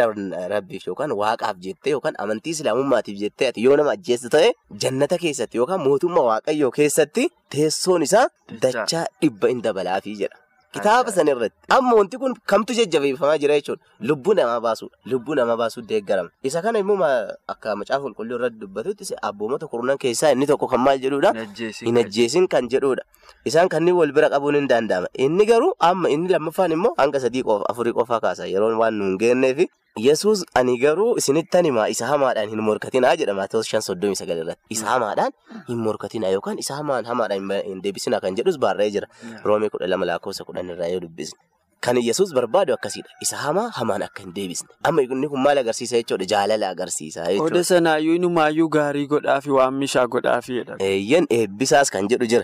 Rabbiif 0.53 0.87
yookaan 0.87 1.11
waaqaaf 1.21 1.57
jettee 1.67 1.91
yookaan 1.95 2.15
amantii 2.25 2.53
Islaamummaatiif 2.57 3.17
jettee 3.23 3.49
ati 3.53 3.63
yoo 3.67 3.75
nama 3.81 3.91
ajjeessu 3.97 4.29
ta'e 4.35 4.51
jannata 4.85 5.17
keessatti 5.23 5.57
yookaan 5.63 5.81
mootummaa 5.87 6.25
waaqayyoo 6.29 6.71
keessatti 6.77 7.27
teessoon 7.55 8.05
isaa 8.09 8.27
dachaa 8.67 9.05
dhibba 9.21 9.51
hin 9.53 9.61
dabalaafii 9.69 10.15
jedha. 10.21 10.37
Kitaaba 10.73 11.11
sana 11.11 11.31
irratti 11.33 11.57
amma 11.75 11.93
wanti 11.97 12.17
kun 12.21 12.33
kamtu 12.45 12.73
jajjabeeffamaa 12.77 13.37
jira 13.41 13.55
jechuudha. 13.57 13.81
Lubbuu 14.01 14.33
namaa 14.37 14.59
baasuudha. 14.61 14.95
Lubbuu 15.05 15.35
namaa 15.35 15.57
baasuu 15.57 15.81
deeggarama. 15.81 16.29
Isa 16.43 16.61
kana 16.61 16.79
immoo 16.79 17.01
akka 17.47 17.75
macaafa 17.75 18.03
qulqulluu 18.05 18.37
irratti 18.37 18.59
dubbatutti 18.61 19.15
abboomota 19.21 19.67
kurnan 19.67 19.97
keessaa 19.97 20.31
inni 20.37 20.45
tokko 20.45 20.67
kan 20.69 20.79
maal 20.85 20.99
jedhuudha? 21.01 21.33
Hin 21.81 21.97
ajjeesin 21.97 22.47
kan 22.47 22.69
jedhuudha. 22.69 23.01
Isaan 23.45 23.69
kanneen 23.69 23.95
wal 23.97 24.11
bira 24.13 24.29
qabuun 24.29 24.55
hin 24.61 24.67
danda'ama. 24.69 25.07
Inni 25.17 25.45
garuu 25.49 25.73
amma 25.79 26.09
inni 26.13 26.29
lammaffaan 26.29 26.71
immoo 26.77 26.93
hanga 27.01 27.19
sadii 27.19 27.43
qofa 27.43 27.65
afurii 27.73 27.93
qofaa 27.97 28.19
kaasa 28.21 28.45
yeroo 28.53 28.77
waan 28.77 28.93
nu 28.93 29.05
hin 29.09 29.17
geenneef. 29.17 29.65
Yesuus 29.97 30.43
ani 30.53 30.77
garuu 30.77 31.17
isinittan 31.17 31.65
himaa 31.65 31.87
isa 31.87 32.07
hamaadhaan 32.07 32.49
hin 32.49 32.61
morkatinaa 32.61 33.15
jedha 33.15 33.47
soddomii 33.81 34.15
sagal 34.15 34.37
irratti. 34.37 34.61
Isa 34.69 34.85
hamaadhaan 34.85 35.31
hin 35.67 35.77
morkatinaa 35.77 36.29
yookaan 36.29 36.59
isa 36.59 36.75
hamaadhaan 36.75 37.51
hin 37.65 37.83
deebisinaa 37.83 38.19
kan 38.21 38.35
jedhus 38.35 38.57
barreeffamee 38.59 38.91
jira. 38.91 39.07
Roomee 39.43 39.69
kudha 39.69 39.87
lama 39.87 40.05
lakkoofsa 40.05 40.43
kudhan 40.45 40.69
irraa 40.69 40.87
yoo 40.87 41.01
dubbisne. 41.01 41.39
Kan 41.81 41.97
Yesuus 41.97 42.33
barbaadu 42.33 42.73
akkasiidha. 42.73 43.09
Isa 43.21 43.37
hamaa 43.37 43.69
hamaan 43.75 44.01
akka 44.03 44.23
hin 44.23 44.33
deebisne. 44.35 44.67
Amma 44.83 45.01
inni 45.01 45.27
kun 45.29 45.39
maal 45.43 45.57
agarsiisa 45.57 45.95
jechuudha? 46.01 46.25
Jaalala 46.25 46.69
agarsiisa 46.75 47.23
jechuudha. 47.27 47.55
Oda 47.55 47.63
sanaayyuu 47.63 48.15
inumaayyuu 48.15 48.69
gaarii 48.69 49.07
godhaafi 49.07 49.51
waan 49.51 49.73
mishaa 49.83 50.07
godhaafi 50.07 50.53
jedha. 50.59 50.75
Eeyyan 50.79 51.27
eebbisaas 51.37 51.91
kan 51.91 52.07
jedhu 52.13 52.27
jira. 52.27 52.43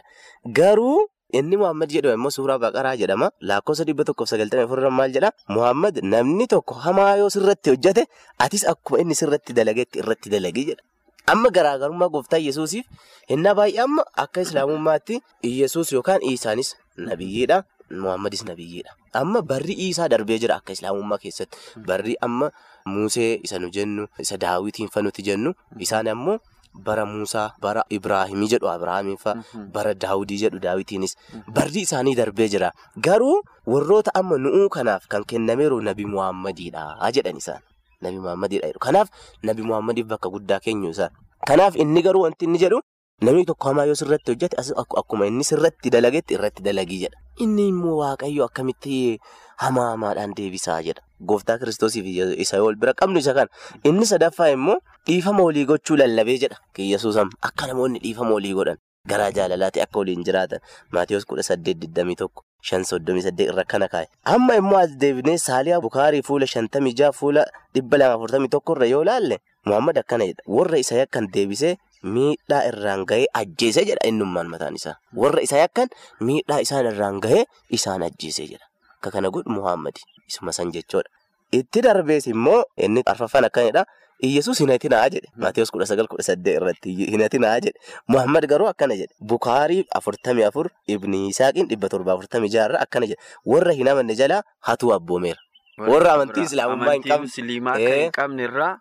Garuu 0.59 1.07
inni 1.34 1.58
Muhammad 1.58 1.89
jedhamu 1.91 2.13
immoo 2.20 2.32
suuraa 2.32 2.58
baqaraa 2.60 2.96
jedhama. 2.98 3.32
Lakkoofsa 3.41 3.84
dhibba 3.88 4.03
tokkoof 4.05 4.29
sagaltamii 4.29 4.65
afurran 4.65 4.94
maal 4.94 5.12
jedha? 5.13 5.32
Muhammad 5.50 6.00
namni 6.03 6.48
tokko 6.48 6.74
hamaa 6.86 7.15
yoo 7.22 7.29
sirratti 7.29 7.70
hojjete 7.74 8.05
atis 8.39 8.65
akkuma 8.67 9.00
inni 9.01 9.15
sirratti 9.15 9.53
dalagetti 9.53 10.00
irratti 10.03 10.29
dalagi 10.29 10.65
jedha. 10.72 10.84
Amma 11.27 11.50
garaagarummaa 11.50 12.10
gooftaa 12.13 12.38
Yesuusiif 12.38 12.86
innaa 13.34 13.55
baay'ee 13.58 13.82
amma 13.84 14.03
akka 14.24 14.41
islaamummaatti 14.46 15.22
Yesuus 15.44 15.91
yookaan 15.98 16.22
Isaanis 16.22 16.75
nabiyyiidha. 16.98 17.63
Muhammadis 17.89 18.44
nabiyyiidha. 18.46 18.94
Amma 19.13 19.41
barri 19.41 19.74
isaa 19.89 20.08
darbee 20.10 20.38
jira 20.41 20.55
akka 20.62 20.74
islaamummaa 20.74 21.17
keessatti. 21.17 21.58
Barri 21.88 22.15
amma 22.22 22.51
Musee 22.86 23.39
isa 23.44 23.58
nu 23.60 23.70
jennu 23.74 24.05
isa 24.20 24.38
Daawitiin 24.38 24.89
fa 24.94 25.01
nuti 25.01 25.24
jennu 25.25 25.53
isaan 25.79 26.08
ammoo 26.08 26.38
bara 26.84 27.05
Muusaa 27.05 27.53
bara 27.62 27.84
Ibraahimii 27.89 28.48
jedhu 28.55 28.67
Abiraamiin 28.70 29.17
fa'a 29.17 29.44
bara 29.74 29.94
Daawudii 29.94 30.38
jedhu 30.44 30.60
Daawitiinis 30.60 31.15
barri 31.53 31.82
isaanii 31.88 32.15
darbee 32.15 32.48
jira. 32.50 32.72
Garuu 32.98 33.41
warroota 33.65 34.12
amma 34.15 34.38
nu'uu 34.38 34.70
kanaaf 34.70 35.08
kan 35.08 35.24
kennameeru 35.24 35.79
nabi 35.82 36.05
Muhammadiidha 36.05 36.98
jedhan 37.20 37.38
isaan. 37.44 37.62
Nabi 38.01 38.20
Muhammadiidha 38.20 38.67
jedhu. 38.74 38.79
Kanaaf 38.88 39.08
nabi 39.44 39.62
Muhammadiif 39.63 40.08
bakka 40.08 40.29
guddaa 40.29 40.60
keenyu 40.60 40.89
isaan. 40.91 41.12
Kanaaf 41.48 41.75
inni 41.75 42.01
garuu 42.03 42.25
wanti 42.27 42.46
inni 42.50 42.58
jedhu 42.60 42.82
namni 43.22 43.46
tokko 43.46 43.70
hamaa 43.72 43.86
yoo 43.88 43.96
sirratti 43.96 44.32
hojjete 44.34 44.58
akkuma 45.01 45.25
inni 45.32 45.44
sirratti 45.48 45.89
dalagetti 45.94 46.34
irratti 46.36 46.63
dalagii 46.63 47.00
jedha. 47.08 47.17
Inni 47.39 47.67
immoo 47.72 47.98
waaqayyo 48.03 48.46
akkamitti 48.50 49.20
hamaa 49.63 49.89
hamaadhaan 49.96 50.34
deebisaa 50.36 50.82
jedha. 50.84 51.01
Gooftaa 51.22 51.57
kiristoosiif 51.57 52.05
isa 52.38 52.63
wal 52.63 52.75
bira 52.75 52.93
qabnu 52.93 53.19
isa 53.19 53.34
kana. 53.34 53.50
Inni 53.84 54.05
sadaffaa 54.05 54.50
immoo 54.55 54.79
dhiifama 55.07 55.43
walii 55.43 55.65
gochuu 55.65 55.95
lallabee 55.98 56.38
jedha 56.38 56.57
Yesuus 56.77 57.17
akka 57.17 57.67
namoonni 57.67 58.00
dhiifama 58.00 58.34
walii 58.34 58.53
godhan 58.53 58.77
garaa 59.07 59.31
jaalalaatti 59.31 59.81
akka 59.81 60.00
waliin 60.00 60.24
jiraatan 60.25 60.60
Maatiyus 60.91 61.25
kudha 61.29 61.43
saddeet 61.43 61.77
digdamii 61.81 62.15
tokko 62.15 62.43
shan 62.62 62.84
soddomii 62.84 63.22
saddeet 63.22 63.50
irra 63.53 63.63
kana 63.63 63.88
kaa'e. 63.88 64.07
Amma 64.25 64.55
immoo 64.62 64.77
as 64.81 64.95
deebinee 65.01 65.38
saaliyaa 65.38 65.81
bukaarii 65.81 66.22
fuula 66.25 66.48
shantamii 66.48 66.93
jaha 66.93 67.12
fuula 67.13 67.45
dhibba 67.75 67.98
lama 67.98 68.15
afurtamii 68.17 68.50
tokko 68.50 68.74
irra 68.75 68.88
yoo 68.93 69.03
laalle 69.05 69.38
Muhammad 69.65 69.98
akkana 70.01 70.25
jedha 70.25 70.43
warra 70.48 70.77
isa 70.77 70.95
yakkan 71.01 71.27
deebisee. 71.34 71.75
Miidhaa 72.15 72.63
irraan 72.69 73.05
gahee 73.10 73.25
ajjeese 73.34 73.81
jedha 73.86 74.05
innummaan 74.10 74.50
mataan 74.50 74.75
isaa. 74.77 74.95
Warra 75.22 75.41
isa 75.41 75.57
yakkan 75.57 75.89
miidhaa 76.22 76.60
isaan 76.65 76.86
irraan 76.91 77.17
gahee 77.22 77.45
isaan 77.77 78.03
ajjeese 78.10 78.45
jedha. 78.51 78.65
Akka 78.98 79.12
kana 79.15 79.29
godhu 79.34 79.50
Muhammad 79.53 79.98
isuma 80.29 80.53
san 80.53 80.72
jechoodha. 80.72 81.10
Itti 81.51 81.82
darbees 81.82 82.27
immoo 82.27 82.63
inni 82.77 83.01
arfaffaan 83.05 83.46
akkanidha. 83.50 83.86
Iyyasuus 84.25 84.60
hin 84.63 84.70
hatinaa 84.72 85.10
jedhe. 85.13 85.27
Maatiyus 85.44 85.72
kudha 85.72 85.86
sagal 85.89 86.08
kudha 86.08 86.24
saddeet 86.24 86.58
irratti 86.62 86.94
hin 87.12 87.22
hatinaa 87.22 87.60
jedhe. 87.65 87.79
Muhammad 88.08 88.48
garuu 88.51 88.67
akkana 88.72 88.96
jedhe. 88.96 89.13
Bukaarii 89.32 89.84
afurtamii 90.00 90.46
afur 90.48 90.70
Ibni 90.88 91.27
Isaaqiin 91.34 91.67
dhibba 91.72 91.89
torba 91.89 92.13
afurtamii 92.15 92.50
jaha 92.55 92.79
akkana 92.86 93.10
jedhe. 93.12 93.20
Warra 93.46 93.74
hin 93.79 93.88
amanne 93.94 94.15
jalaa 94.22 94.41
hatuu 94.70 94.94
abboomeera. 94.98 95.39
Warra 95.77 96.13
amantii 96.15 96.44
Islaamummaa 96.50 96.94
hin 96.96 98.12
qabne 98.17 98.44
irraa. 98.50 98.72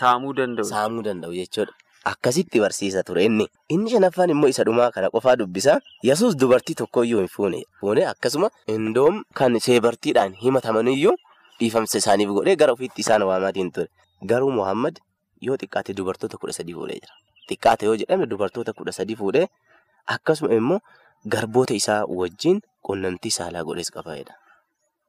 Saamuu 0.00 1.02
danda'u 1.08 1.32
jechuudha. 1.34 1.72
Akkasitti 2.06 2.60
barsiisa 2.62 3.02
ture 3.02 3.24
inni. 3.26 3.46
Inni 3.74 3.90
shanaffaan 3.90 4.30
immoo 4.30 4.48
isa 4.52 4.64
dhumaa 4.64 4.90
kana 4.94 5.10
qofaa 5.10 5.36
dubbisa. 5.36 5.80
Yesuus 6.08 6.36
dubartii 6.38 6.74
tokkoyyuu 6.80 7.18
hin 7.20 7.28
fuune. 7.28 7.62
Fuune 7.80 8.04
akkasuma 8.06 8.50
indoom 8.74 9.22
kan 9.34 9.58
seebartiidhaan 9.60 10.36
himatamaniyyuu 10.42 11.14
dhiifamsa 11.60 11.98
isaaniif 11.98 12.30
godhee 12.36 12.54
gara 12.56 12.72
ofiitti 12.78 13.00
isaan 13.06 13.22
waamaatiin 13.30 13.72
ture. 13.72 13.88
Garuu 14.26 14.52
Muhammad 14.58 15.00
yoo 15.40 15.56
xiqqaate 15.62 15.94
dubartoota 15.98 16.38
kudha 16.38 16.52
sadii 16.58 16.74
fuudhee 16.78 17.00
jira. 17.00 17.14
Xiqqaate 17.50 17.86
yoo 17.90 17.96
jedhame 18.02 18.26
dubartoota 18.30 18.72
kudha 18.72 18.92
sadii 18.92 19.16
fuudhee 19.22 19.46
akkasuma 20.16 20.54
immoo 20.60 20.78
garboota 21.34 21.74
isaa 21.74 22.04
wajjin 22.20 22.60
qunnamtii 22.86 23.34
saalaa 23.40 23.64
godhees 23.66 23.90
qabaadha. 23.98 24.38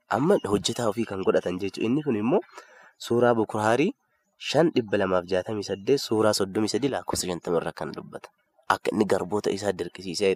Amma 0.10 0.40
hojjetaa 0.50 0.90
ofii 0.90 1.06
kan 1.06 1.22
godhatan 1.24 1.60
jechuudha. 1.62 1.86
Inni 1.86 2.04
kun 2.04 2.16
immoo 2.16 2.42
suuraa 2.98 3.36
Bukaarii. 3.36 3.94
Shan 4.38 4.70
dhibba 4.76 4.98
lamaaf 5.02 5.26
jaatamii 5.26 5.64
saddeet 5.66 6.00
suuraa 6.00 6.34
soddomii 6.34 6.70
sadii 6.70 6.90
lakkoofsa 6.94 7.28
shantamarra 7.28 7.72
kan 7.74 7.92
dubbata. 7.92 8.30
Akka 8.70 8.92
inni 8.94 9.06
garboota 9.06 9.50
isaa 9.50 9.72
dirqisiisee 9.74 10.36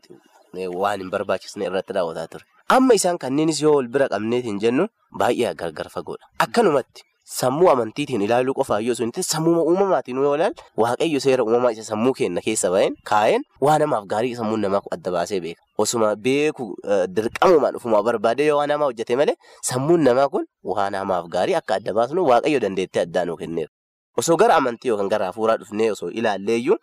waan 0.74 1.00
hin 1.02 1.10
barbaachisne 1.14 1.66
irratti 1.70 1.94
raawwataa 1.94 2.28
ture. 2.28 2.44
Amma 2.70 2.94
isaan 2.98 3.18
kanneenis 3.22 3.62
yoo 3.62 3.76
wal 3.78 3.88
bira 3.88 4.08
qabneet 4.10 4.44
hin 4.46 4.58
jennu 4.60 4.88
baay'ee 5.20 5.54
gargar 5.56 5.90
fagoodha. 5.94 6.26
Akkanumatti 6.40 7.04
sammuu 7.32 7.70
amantiitiin 7.72 8.22
ilaaluu 8.26 8.54
qofaa 8.58 8.80
yoo 8.82 8.96
sun 8.96 9.12
sammuu 9.22 9.62
uumamaatiin 9.64 10.18
yoo 10.18 10.36
ilaalu 10.36 10.56
waaqayyo 10.84 11.20
seera 11.20 11.44
uumamaa 11.44 11.72
isa 11.76 11.84
sammuu 11.84 12.14
keenya 12.14 12.42
keessa 12.42 12.72
baheen 12.72 12.96
kaa'een 13.12 13.44
waa 13.62 13.78
namaaf 13.80 14.06
gaarii 14.14 14.36
sammuun 14.36 14.62
namaa 14.66 14.82
adda 14.92 15.12
baasee 15.12 15.40
beeka. 15.42 15.62
Osuma 15.78 16.16
beeku 16.16 16.74
dirqamumaan 17.16 17.76
ofumaa 17.78 18.02
barbaadee 18.04 18.48
yoo 18.50 18.58
waa 18.58 18.68
namaa 18.68 18.86
hojjete 18.92 19.16
malee 19.16 19.36
sammuun 19.70 20.04
namaa 20.10 20.28
kun 20.30 20.46
waa 20.64 20.90
namaaf 20.90 21.28
gaarii 21.36 21.56
akka 21.62 21.76
adda 21.80 21.94
baasnu 21.94 22.26
waaqayyo 22.32 22.60
dandeettee 22.66 23.04
addaa 23.06 23.26
nuu 23.26 23.38
kenneera. 23.38 23.72
Osoo 24.18 24.36
gara 24.38 24.56
amantii 24.62 24.90
yookaan 24.92 25.10
gara 25.14 25.26
hafuuraa 25.32 25.58
dhufnee 25.62 25.92
osoo 25.92 26.10
ilaalleeyyuu 26.22 26.78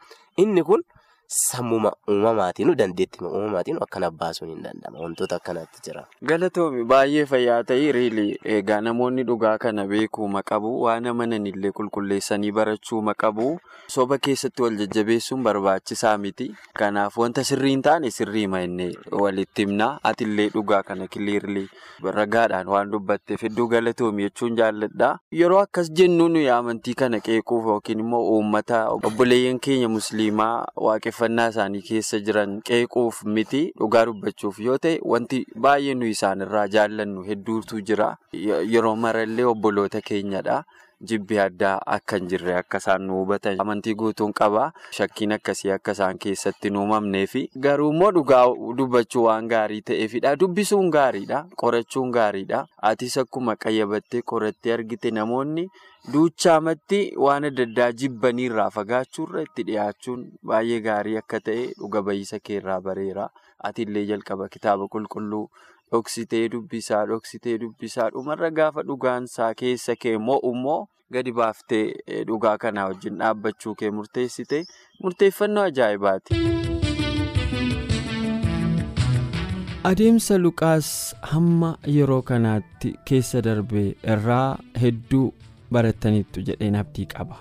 inni 0.44 0.62
kun 0.70 0.84
sammuma 1.28 1.92
uumamaatiin 2.08 2.74
dandeettima 2.76 3.28
uumamaatiin 3.28 3.76
akkana 3.84 4.10
baasuun 4.10 4.50
hin 4.50 4.62
danda'ama. 4.64 4.98
Wantoota 5.00 5.36
akkanaatti 5.36 5.80
jira. 5.86 6.04
Galatoomi 6.24 6.84
baay'ee 6.84 7.24
fayyaa 7.26 7.64
ta'e 7.70 7.92
riili 7.92 8.38
egaa 8.44 8.80
namoonni 8.80 9.22
dhugaa 9.30 9.58
kana 9.58 9.84
beekuuma 9.90 10.42
qabu 10.42 10.70
waan 10.82 11.06
amananillee 11.12 11.70
qulqulleessanii 11.80 12.52
barachuuma 12.58 13.14
qabu 13.24 13.48
soba 13.96 14.18
keessatti 14.18 14.62
wal 14.62 14.76
jajjabeessuun 14.80 15.42
barbaachisaa 15.42 16.14
miti. 16.18 16.48
Kanaaf 16.78 17.18
wanta 17.18 17.44
sirrii 17.44 17.70
hin 17.76 17.82
taane 17.82 18.10
sirriima 18.10 18.62
inni 18.62 18.88
walitti 19.24 19.62
himna 19.66 19.90
atillee 20.12 20.48
dhugaa 20.56 20.82
kana 20.82 21.06
kiliirlee 21.06 21.66
ragaadhaan 22.18 22.68
waan 22.76 22.90
dubbatteef 22.96 23.42
hedduu 23.42 23.68
galatoomi 23.68 24.22
jechuun 24.30 24.56
jaalladha. 24.56 25.12
Yeroo 25.42 25.60
akkas 25.60 25.92
jennu 25.92 26.28
nuyi 26.32 26.48
amantii 26.56 26.94
kana 27.04 27.20
qeequuf 27.20 27.64
yookiin 27.74 28.00
immoo 28.06 28.24
uummata 28.32 28.82
obboleeyyan 28.96 29.60
keenya 29.60 29.88
musliimaa 29.88 30.64
waaqeffannaa 31.18 31.48
isaanii 31.52 31.82
keessa 31.86 32.18
jiran 32.26 32.52
qeequuf 32.68 33.22
miti 33.36 33.60
dhugaa 33.80 34.04
dubbachuuf 34.08 34.58
yoo 34.66 34.76
ta'e 34.84 34.98
wanti 35.12 35.40
baay'ee 35.66 35.94
nuyi 35.94 36.10
isaanirraa 36.16 36.66
jaallannu 36.74 37.24
hedduutu 37.28 37.80
jira. 37.90 38.16
Yeroo 38.32 38.94
marallee 38.96 39.44
obboloota 39.52 40.00
keenyadha. 40.00 40.62
Jibbi 41.00 41.38
addaa 41.38 41.78
akka 41.96 42.16
hin 42.18 42.28
jirre 42.30 42.54
akka 42.60 42.78
isaan 42.82 43.04
nu 43.08 43.18
hubatan 43.20 43.60
amantii 43.64 43.94
guutuun 44.00 44.32
qaba. 44.40 44.64
Shakkiin 44.96 45.32
akkasii 45.36 45.70
akka 45.74 45.92
isaan 45.96 46.18
keessatti 46.24 46.70
nu 46.74 46.80
uumamneefi. 46.82 47.42
Garuu 47.66 47.90
immoo 47.92 48.10
dhugaa 48.16 48.42
dubbachuu 48.80 49.22
waan 49.28 49.46
gaarii 49.52 49.80
ta'eefidha. 49.90 50.32
Dubbisuun 50.40 50.90
gaariidha. 50.96 51.44
Qorachuun 51.62 52.10
gaariidha. 52.18 52.64
Atis 52.90 53.16
akkuma 53.22 53.54
qayyabattee 53.66 54.22
qorattee 54.32 54.74
argite 54.78 55.10
namoonni 55.20 55.68
duuchaamatti 56.12 57.00
waan 57.26 57.44
adda 57.52 57.62
addaa 57.68 57.90
jibbaniirraa 58.02 58.68
fagaachuurra 58.76 59.42
itti 59.46 59.64
dhiyaachuun 59.70 60.26
baay'ee 60.50 60.80
gaarii 60.90 61.16
akka 61.22 61.40
ta'e 61.48 61.64
dhuga 61.78 62.02
ba'iisa 62.10 62.42
keerraa 62.50 62.80
bareera. 62.90 63.28
Atillee 63.70 64.04
jalqaba 64.10 64.48
kitaaba 64.54 64.88
qulqulluu. 64.96 65.46
Dhoksitee 65.92 66.48
dubbisaa 66.52 67.02
dhoksitee 67.10 67.58
dubbisaa 67.60 68.08
dhumarra 68.14 68.50
gaafa 68.60 68.82
dhugaansaa 68.88 69.50
keessa 69.62 69.94
kee 70.04 70.16
mo'u 70.28 70.50
immoo 70.56 70.80
gadi 71.16 71.32
baaftee 71.38 71.84
dhugaa 72.30 72.56
kanaa 72.64 72.86
wajjin 72.90 73.18
dhaabbachuu 73.22 73.74
kee 73.82 73.90
murteessite 73.98 74.58
murteeffannoo 75.02 75.64
ajaa'ibaati. 75.70 76.42
Adeemsa 79.90 80.36
Luqaas 80.44 80.88
hamma 81.32 81.70
yeroo 81.96 82.22
kanaatti 82.30 82.90
keessa 83.10 83.40
darbe 83.46 83.84
irraa 84.14 84.58
hedduu 84.82 85.26
barattaniittu 85.76 86.42
jedheen 86.48 86.76
abdii 86.82 87.06
qaba. 87.14 87.38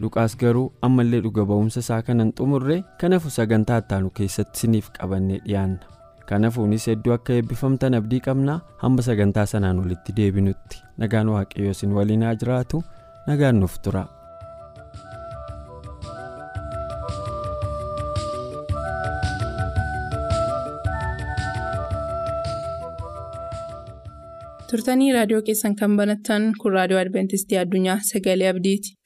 Luqaas 0.00 0.34
garuu 0.42 0.66
ammallee 0.88 1.20
dhuga 1.28 1.44
ba'umsa 1.52 1.80
isaa 1.86 2.02
kanan 2.10 2.32
xumurre 2.40 2.76
kanafu 3.00 3.30
sagantaa 3.38 3.78
ittaanu 3.84 4.10
keessatti 4.20 4.60
siniif 4.64 4.90
qabannee 4.98 5.40
dhiyaanna. 5.46 5.86
Kanafuunis 6.30 6.86
hedduu 6.90 7.12
akka 7.16 7.36
eebbifamtan 7.38 7.96
abdii 7.98 8.20
qabna 8.26 8.54
hamma 8.84 9.06
sagantaa 9.08 9.46
sanaan 9.52 9.82
walitti 9.84 10.16
deebinutti 10.20 10.82
nagaan 11.04 11.32
waaqayyoo 11.36 11.74
isin 11.78 11.96
waliin 11.98 12.26
haa 12.28 12.34
jiraatu 12.44 12.82
nagaan 13.30 13.60
nuuf 13.64 13.78
tura. 13.86 14.04
turtanii 24.70 25.12
raadiyoo 25.16 25.42
keessan 25.48 25.76
kan 25.80 25.96
banattan 26.00 26.48
kun 26.62 26.76
raadiyoo 26.78 27.02
adventistii 27.04 27.58
addunyaa 27.64 27.98
sagalee 28.12 28.50
abdiiti. 28.54 28.99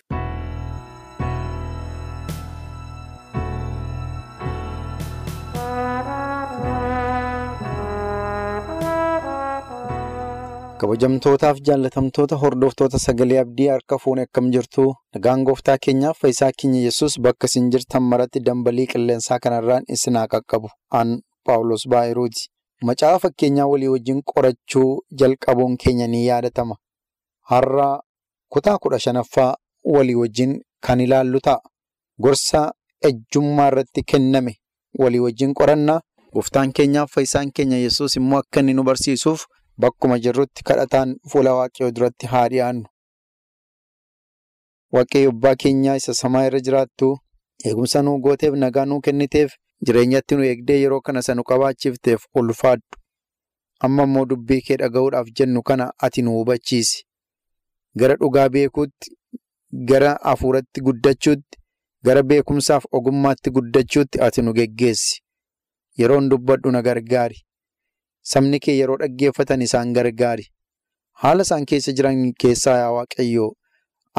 Kabajamtootaaf 10.85 11.59
jaallatamtoota 11.67 12.37
hordoftoota 12.37 12.99
sagalee 12.99 13.39
abdii 13.41 13.67
harka 13.69 13.99
fuune 13.99 14.23
akkam 14.23 14.51
jirtu? 14.55 14.83
Nagaan 15.15 15.45
gooftaa 15.49 15.77
keenyaaf 15.85 16.19
fayyisaa 16.21 16.51
keenya 16.63 16.81
yesus 16.81 17.15
bakka 17.21 17.47
isin 17.51 17.71
jirtan 17.73 18.03
maratti 18.03 18.41
dambalii 18.49 18.87
qilleensaa 18.93 19.39
kanarraan 19.39 19.85
isin 19.97 20.17
haa 20.17 20.27
qaqqabu. 20.35 20.69
Aan 20.99 21.15
paawulos 21.47 21.87
baayiruuti 21.89 22.49
macaafa 22.83 23.19
fakkeenyaa 23.19 23.67
walii 23.73 23.89
wajjin 23.95 24.21
qorachuu 24.33 24.91
jalqabuun 25.23 25.77
keenya 25.85 26.07
ni 26.07 26.27
yaadatama. 26.27 26.77
Har'a 27.51 27.89
kutaa 28.53 28.79
kudha 28.79 28.99
shanaffaa 28.99 29.55
walii 29.85 30.15
wajjin 30.15 30.61
kan 30.87 31.01
ilaallu 31.01 31.41
ta'a. 31.41 31.61
Gorsa 32.23 32.73
ejjummaa 33.03 33.69
irratti 33.73 34.03
kenname 34.13 34.55
walii 34.99 35.21
wajjin 35.29 35.55
qorannaa 35.55 36.01
gooftaan 36.35 36.73
keenyaaf 36.73 37.11
fayyisaan 37.15 37.53
keenya 37.57 37.77
yesus 37.89 38.17
immoo 38.17 38.39
akka 38.39 38.61
inni 38.61 38.75
nu 38.75 38.83
barsiisuuf. 38.85 39.45
Bakkuma 39.81 40.19
jirrutti 40.19 40.63
kadhataan 40.65 41.17
fuula 41.31 41.55
waaqayyoo 41.59 41.91
duratti 41.97 42.27
haa 42.33 42.49
dhiyaannu. 42.49 42.87
Waaqayyo 44.95 45.31
abbaa 45.35 45.55
keenyaa 45.63 45.97
isa 46.01 46.15
samaa 46.15 46.45
irra 46.49 46.61
jiraattu 46.67 47.09
eegumsa 47.69 48.03
nuu 48.03 48.19
gooteef 48.25 48.55
nagaa 48.63 48.85
nuu 48.91 49.01
kenniteef 49.07 49.51
jireenyatti 49.87 50.35
nu 50.37 50.45
eegdee 50.51 50.79
yeroo 50.83 51.01
kana 51.01 51.21
isa 51.25 51.35
nu 51.35 51.43
qabaachiifteef 51.51 52.21
ulfaadhu. 52.35 52.95
Amma 53.85 54.03
immoo 54.09 54.25
dubbii 54.31 54.61
kee 54.67 54.77
dhaga'uudhaaf 54.83 55.29
jennu 55.41 55.63
kana 55.63 55.93
ati 55.99 56.23
nu 56.23 56.31
hubachiisi. 56.37 57.05
Gara 57.99 58.17
dhugaa 58.21 58.49
beekuutti, 58.49 59.11
gara 59.89 60.13
hafuuratti 60.23 60.81
guddachuutti, 60.81 61.59
gara 62.05 62.23
beekumsaaf 62.23 62.85
ogummaatti 62.93 63.51
guddachuutti 63.51 64.21
ati 64.27 64.43
nu 64.43 64.53
geggeessi. 64.55 65.21
Yeroon 65.99 66.29
dubbadhu 66.29 66.71
na 66.71 66.83
gargaari. 66.83 67.39
Sabni 68.33 68.59
kee 68.65 68.77
yeroo 68.81 68.97
dhaggeeffatan 69.03 69.63
isaan 69.67 69.93
gargaari. 69.97 70.47
haala 71.23 71.43
isaan 71.47 71.65
keessa 71.71 71.93
jiran 71.99 72.23
keessaa 72.43 72.77
yaa 72.79 72.93
waaqayyoo 72.95 73.51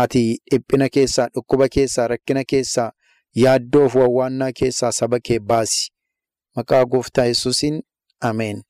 ati 0.03 0.21
dhiphina 0.51 0.87
keessaa 0.97 1.25
dhukkuba 1.33 1.67
keessaa 1.75 2.05
rakkina 2.11 2.43
keessaa 2.51 2.85
yaaddoo 3.43 3.89
fi 3.93 3.97
wawwaannaa 4.03 4.51
keessaa 4.59 4.91
saba 4.99 5.19
kee 5.29 5.39
baasi 5.49 5.81
maqaa 6.59 6.83
gooftaa 6.93 7.25
yesuusiin 7.31 7.81
ameen. 8.29 8.61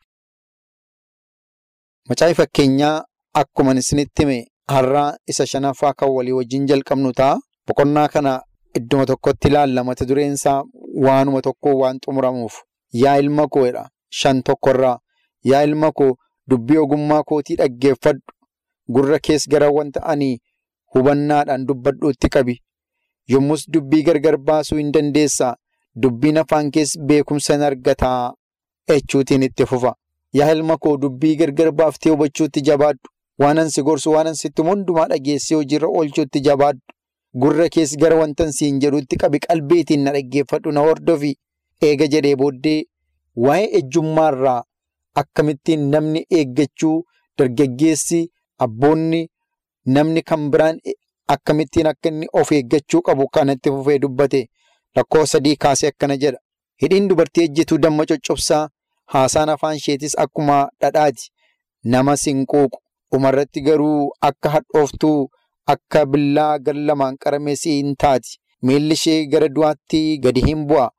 Macaafa 2.09 2.35
fakkeenyaa 2.41 2.95
akkuma 3.41 3.71
isinitti 3.83 4.21
hime 4.23 4.37
har'aa 4.73 5.07
isa 5.33 5.45
shanaffaa 5.53 5.93
kan 5.99 6.09
walii 6.17 6.35
wajjin 6.39 6.65
jalqabnu 6.73 7.11
ta'a. 7.21 7.35
Boqonnaa 7.67 8.07
kana 8.13 8.33
idduma 8.77 9.05
tokkotti 9.11 9.47
ilaalla 9.53 9.83
mata 9.83 10.05
dureen 10.09 10.35
waanuma 11.05 11.41
tokko 11.47 11.69
waan 11.81 11.97
xumuramuuf 12.05 12.55
yaa 13.03 13.17
ilma 13.23 13.47
koo 13.53 13.65
jedha 13.65 13.83
shan 14.19 14.43
tokkorraa 14.49 14.97
yaa 15.51 15.63
ilma 15.63 15.91
koo 15.91 16.11
dubbii 16.49 16.77
ogummaa 16.77 17.23
kootii 17.23 17.55
dhaggeeffadhu. 17.61 18.21
Gurra 18.93 19.19
kees 19.19 19.47
gara 19.49 19.69
wanta 19.69 20.03
ani 20.03 20.29
hubannaadhaan 20.95 21.65
dubbadhuutti 21.67 22.29
qabi. 22.29 22.55
Yommus 23.27 23.67
dubbii 23.73 24.03
gargar 24.03 24.37
baasuu 24.37 24.77
hin 24.77 24.91
dandeessaa. 24.91 25.55
Dubbiin 26.01 26.37
afaan 26.37 26.71
kees 26.71 26.97
beekumsa 26.99 27.53
hin 27.53 27.63
argataa 27.63 28.33
jechuutiin 28.89 29.43
itti 29.43 29.65
fufa. 29.65 29.95
Yaa 30.33 30.51
ilma 30.51 30.77
koo 30.77 30.97
dubbii 30.97 31.35
gargar 31.35 31.71
baaftee 31.71 32.11
hubachuutti 32.11 32.61
jabaadhu. 32.61 33.09
Waan 33.39 33.57
ansi 33.59 33.81
gorsu 33.83 34.11
waan 34.11 34.27
ansitti 34.27 34.61
hundumaa 34.61 35.07
dhageessee 35.13 35.55
hojiirra 35.57 35.87
oolchuutti 35.87 36.41
jabaadhu. 36.49 36.81
Gurra 37.41 37.69
kees 37.69 37.97
gara 37.97 38.15
wantan 38.15 38.51
siin 38.57 38.79
jedhutti 38.83 39.17
qabi 39.23 39.39
qalbeetiin 39.47 40.03
na 40.03 40.11
dhaggeeffadhu 40.17 40.71
na 40.71 40.79
hordofi. 40.85 41.33
Eega 41.81 42.07
jedhee 42.07 42.35
booddee 42.35 42.83
waa'ee 43.45 43.69
ejjummaarraa 43.79 44.61
akkamittiin 45.21 45.89
namni 45.91 46.25
eeggachuu 46.39 46.97
dargaggeessi 47.37 48.19
abboonni 48.65 49.21
namni 49.97 50.21
kan 50.31 50.49
biraan 50.51 50.79
akkamittiin 51.35 51.87
akka 51.91 52.09
inni 52.09 52.27
of 52.41 52.51
eeggachuu 52.57 53.01
qabu 53.07 53.27
kanatti 53.37 53.69
fufee 53.75 53.99
dubbate 53.99 54.41
lakkoo 54.95 55.25
sadii 55.25 55.55
kaasee 55.55 55.87
akkana 55.93 56.17
jedha. 56.17 56.39
Hidhiin 56.81 57.07
dubartii 57.09 57.43
ejjituu 57.43 57.77
damma 57.77 58.05
coccobsaa 58.09 58.69
haasaan 59.13 59.49
afaan 59.49 59.75
isheetis 59.77 60.15
akkuma 60.23 60.57
dhadhaati 60.81 61.29
nama 61.83 62.17
sinquuqu 62.17 62.77
dhumarratti 63.11 63.61
garuu 63.61 64.11
akka 64.21 64.49
hadhooftuu. 64.49 65.29
Akka 65.73 66.05
billaa 66.05 66.59
gar 66.59 66.75
lamaan 66.87 67.15
qaramee 67.17 67.55
siin 67.55 67.95
taati. 68.01 68.37
Miilli 68.61 68.93
ishee 68.93 69.25
gara 69.31 69.47
du'aatti 69.55 70.01
gadi 70.23 70.41
hin 70.47 70.65
bu'a. 70.69 70.89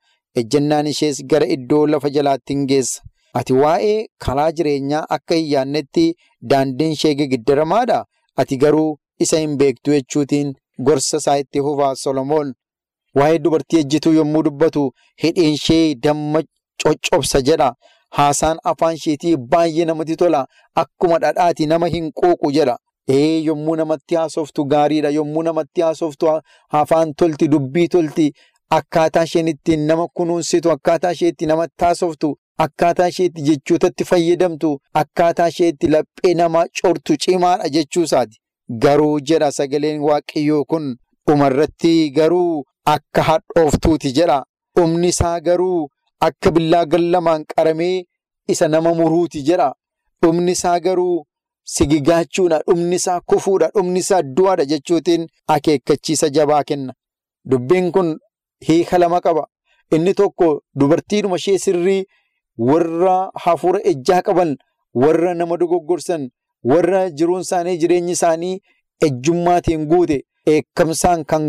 Ejjennaan 0.40 0.86
ishees 0.92 1.20
gara 1.32 1.46
iddoo 1.56 1.86
lafa 1.86 2.10
jalaatti 2.16 2.52
hin 2.54 2.64
geessa. 2.72 3.02
Ati 3.38 3.52
waa'ee 3.62 3.96
karaa 4.24 4.50
jireenyaa 4.58 5.06
akka 5.16 5.34
hin 5.38 5.48
yaadnetti 5.52 6.04
daandiin 6.50 6.92
ishee 6.96 7.14
gigiddaramaadha. 7.20 7.98
Ati 8.42 8.56
garuu 8.62 8.98
isa 9.26 9.38
hin 9.42 9.56
beektu 9.62 9.90
jechuutiin 9.96 10.54
gorsa 10.88 11.16
isaa 11.22 11.36
itti 11.42 11.60
fufaa 11.66 11.94
Solomoon. 12.04 12.54
Waa'ee 13.18 13.38
dubartii 13.44 13.78
ejjituu 13.82 14.12
yommuu 14.20 14.42
dubbatu 14.48 14.86
hidhiin 15.24 15.54
ishee 15.58 15.94
damma 16.06 16.42
coccobsa 16.84 17.40
jedha. 17.50 17.74
Haasaan 18.16 18.58
afaan 18.72 18.94
isheetii 18.94 19.36
baay'ee 19.52 19.84
namatti 19.90 20.16
tola. 20.16 20.46
Akkuma 20.82 21.18
dhadhaati 21.24 21.66
nama 21.66 21.86
hin 21.94 22.10
quuqu 22.20 22.52
jedha. 22.58 22.76
Ee 23.14 23.38
yommuu 23.48 23.76
namatti 23.76 24.14
haasoftu 24.20 24.64
gaariidha. 24.72 25.10
Yommuu 25.18 25.42
namatti 25.42 25.80
haasoftu 25.86 26.30
afaan 26.80 27.14
tolti, 27.14 27.48
dubbii 27.48 27.88
tolti. 27.88 28.30
Akkaataa 28.70 29.22
isheen 29.24 29.48
ittiin 29.48 29.86
nama 29.86 30.06
kunuunsitu, 30.14 30.70
akkaataa 30.70 31.10
ishee 31.16 31.28
itti 31.28 31.46
namatti 31.46 31.84
haasoftu, 31.84 32.30
akkaataa 32.64 33.08
ishee 33.08 33.24
itti 33.26 33.42
jechootatti 33.48 34.04
fayyadamtu, 34.04 34.70
akkaataa 35.00 35.48
ishee 35.48 35.68
itti 35.68 35.86
laphee 35.94 36.34
namaa 36.34 36.66
cortu 36.82 37.16
cimaadha 37.16 37.68
jechuusaati. 37.68 38.40
Garuu 38.82 39.20
jedha 39.20 39.52
sagaleen 39.52 40.00
waaqayyoo 40.08 40.64
kun 40.64 40.96
dhumarratti 41.28 42.10
garuu 42.10 42.64
akka 42.94 43.22
hadhooftuuti 43.28 44.12
jedha. 44.18 44.44
Dhumni 44.76 45.08
isaa 45.08 45.40
garuu 45.40 45.88
akka 46.20 46.50
billaa 46.50 46.84
gar 46.86 47.00
lamaan 47.00 47.44
qaramee 47.54 48.04
isa 48.48 48.68
nama 48.68 48.94
muruuti 48.94 49.42
jedha. 49.42 49.74
Dhumni 50.22 50.52
isaa 50.52 50.80
garuu. 50.80 51.24
Sigigaachuudha 51.68 52.58
dhumni 52.66 52.96
isaa 52.96 53.20
kufuudha 53.20 53.68
dhumni 53.74 53.98
isaa 53.98 54.22
du'aadha 54.22 54.64
jechuutiin 54.72 55.26
akeekkachiisa 55.54 56.28
jabaa 56.36 56.62
kenna. 56.64 56.92
Dubbiin 57.50 57.92
kun 57.92 58.18
hiika 58.68 58.98
lama 58.98 59.20
qaba. 59.20 59.46
Inni 59.94 60.14
tokko 60.14 60.62
dubartiidhuma 60.78 61.36
ishee 61.36 61.58
sirrii 61.58 62.04
warra 62.58 63.30
hafuura 63.44 63.80
ejjaa 63.84 64.22
qaban, 64.22 64.56
warra 64.94 65.34
nama 65.34 65.56
dogoggorsan, 65.56 66.30
warra 66.64 67.10
jiruun 67.10 67.40
isaanii 67.40 67.76
jireenyi 67.78 68.12
isaanii 68.12 68.60
ejjummaatiin 69.06 69.86
guute, 69.86 70.22
eekkamsaan 70.46 71.24
kan 71.24 71.44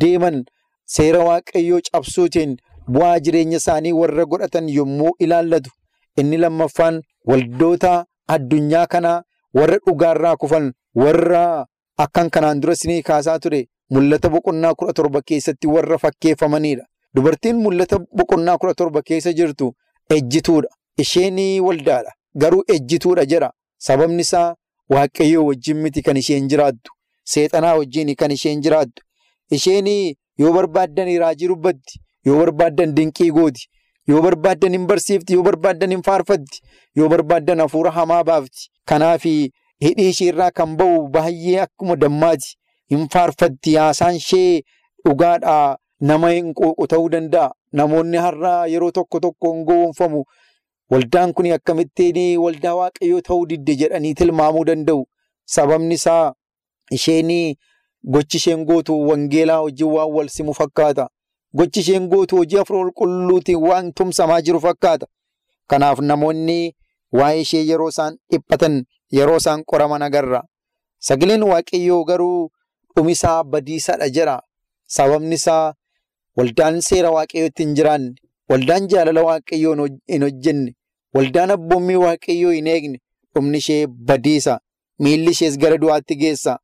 deeman 0.00 0.44
seera 0.86 1.24
waaqayyoo 1.24 1.80
cabsuutiin 1.92 2.56
bu'aa 2.92 3.18
jireenya 3.20 3.56
isaanii 3.62 3.92
warra 3.92 4.24
godhatan 4.26 4.68
yommuu 4.68 5.12
ilaallatu. 5.18 5.70
Inni 6.16 6.36
lammaffaan 6.38 7.02
waldoota 7.26 8.04
addunyaa 8.28 8.86
kanaa. 8.86 9.22
warra 9.58 9.78
dhugaarraa 9.86 10.36
kufan 10.40 10.66
warra 10.94 11.66
akkan 12.02 12.28
kanaan 12.34 12.60
dura 12.62 12.72
isinii 12.76 13.02
kaasaa 13.08 13.38
ture 13.44 13.58
mul'ata 13.94 14.28
boqonnaa 14.34 14.74
kudha 14.78 14.92
torba 14.98 15.22
keessatti 15.28 15.66
warra 15.66 15.98
fakkeeffamanidha. 16.02 16.84
Dubartiin 17.14 17.56
mul'ata 17.64 17.98
boqonnaa 18.18 18.54
kudha 18.58 18.74
torba 18.80 19.02
keessa 19.08 19.32
jirtu 19.38 19.72
ejjituudha. 20.10 20.68
Isheen 20.98 21.38
waldaadha. 21.60 22.12
Garuu 22.34 22.62
ejjituudha 22.68 23.24
jedha. 23.26 23.50
Sababni 23.78 24.20
isaa 24.22 24.54
waaqayyoo 24.90 25.46
wajjin 25.46 25.76
miti 25.82 26.02
kan 26.02 26.16
isheen 26.16 26.48
jiraattu. 26.48 26.92
Seexanaa 27.24 27.74
wajjin 27.76 28.14
kan 28.16 28.30
isheen 28.30 28.60
jiraattu. 28.62 29.02
Isheen 29.50 29.86
yoo 30.38 30.52
barbaaddan 30.52 31.18
raajii 31.18 31.48
dubbatti. 31.48 32.00
Yoo 32.24 32.38
barbaaddan 32.38 32.94
dinqii 32.96 33.30
gooti. 33.32 33.68
Yoo 34.08 34.22
barbaaddan 34.22 34.72
hin 34.72 34.86
barsiifti. 34.86 35.32
Yoo 35.34 35.42
barbaaddan 35.42 35.90
hin 35.90 36.02
faarfatti. 36.02 36.60
Yoo 36.96 37.08
barbaaddan 37.08 37.60
hafuura 37.60 37.90
hamaa 37.90 38.24
baafti. 38.24 38.68
Kanaaf 38.84 39.22
hidhii 39.24 40.08
isheerraa 40.10 40.50
kan 40.50 40.76
ba'u 40.76 41.08
baay'ee 41.08 41.60
akkuma 41.60 41.96
dammaati. 41.96 42.56
Hin 42.90 43.08
faarfatti 43.12 43.74
haasaan 43.76 44.16
ishee 44.16 44.62
dhugaadhaa 45.06 45.76
nama 46.00 46.30
hin 46.32 46.54
quuqu 46.54 46.86
ta'uu 46.86 47.08
danda'a. 47.08 47.50
Namoonni 47.72 48.18
har'aa 48.18 48.66
yeroo 48.66 48.90
tokko 48.90 49.20
tokko 49.20 49.52
hin 49.54 49.64
gowwoomfamu. 49.64 50.24
Waldaan 50.90 51.32
kun 51.34 51.46
akkamittiin 51.52 52.38
waldaa 52.38 52.74
waaqayyoo 52.74 53.20
ta'uu 53.20 53.46
didde 53.46 53.74
jedhanii 53.76 54.14
tilmaamuu 54.14 54.64
danda'u. 54.64 55.04
Sababni 55.44 55.94
isaa 55.94 56.34
isheen 56.90 57.54
gochi 58.04 58.36
isheen 58.36 58.64
gootu 58.64 58.96
wangeelaa 59.08 59.60
wajjin 59.62 59.86
waan 59.92 60.10
wal 60.12 60.28
simu 60.28 60.54
fakkaata. 60.54 61.08
Gochi 61.56 61.80
isheen 61.80 62.08
gootu 62.08 62.36
hojii 62.36 62.56
hafuura 62.56 62.90
qulqulluutiin 62.90 63.58
waan 63.68 63.92
tumsamaa 63.92 64.40
jiru 64.42 64.60
fakkaata. 64.60 65.06
Kanaaf 65.66 65.98
namoonni 66.00 66.76
waa'ee 67.12 67.40
ishee 67.40 67.64
yeroo 67.66 67.88
isaan 67.88 68.16
dhiphatan 68.32 68.84
yeroo 69.12 69.36
isaan 69.36 69.64
qoraman 69.64 70.02
agarra. 70.02 70.42
Sagaleen 70.98 71.42
waaqayyoo 71.42 72.04
garuu 72.04 72.50
dhumisaa 72.96 73.44
badiisaadha 73.44 74.08
jedha. 74.08 74.40
Sababni 74.86 75.34
isaa 75.34 75.74
waldaan 76.36 76.80
seera 76.88 77.10
waaqayyootti 77.16 77.62
hin 77.62 77.74
jiraanne, 77.78 78.14
waldaan 78.50 78.88
jaalala 78.92 79.22
waaqayyoo 79.28 79.74
hin 80.12 80.22
hojjenne, 80.26 80.72
waldaan 81.14 81.50
abboommii 81.56 81.96
waaqayyoo 82.04 82.52
hin 82.56 82.66
eegne, 82.74 82.98
dhumni 83.34 83.58
ishee 83.64 83.86
badiisa. 83.86 84.58
Miilli 85.04 85.30
ishees 85.30 85.58
gara 85.58 85.76
du'aatti 85.82 86.14
geessa. 86.22 86.58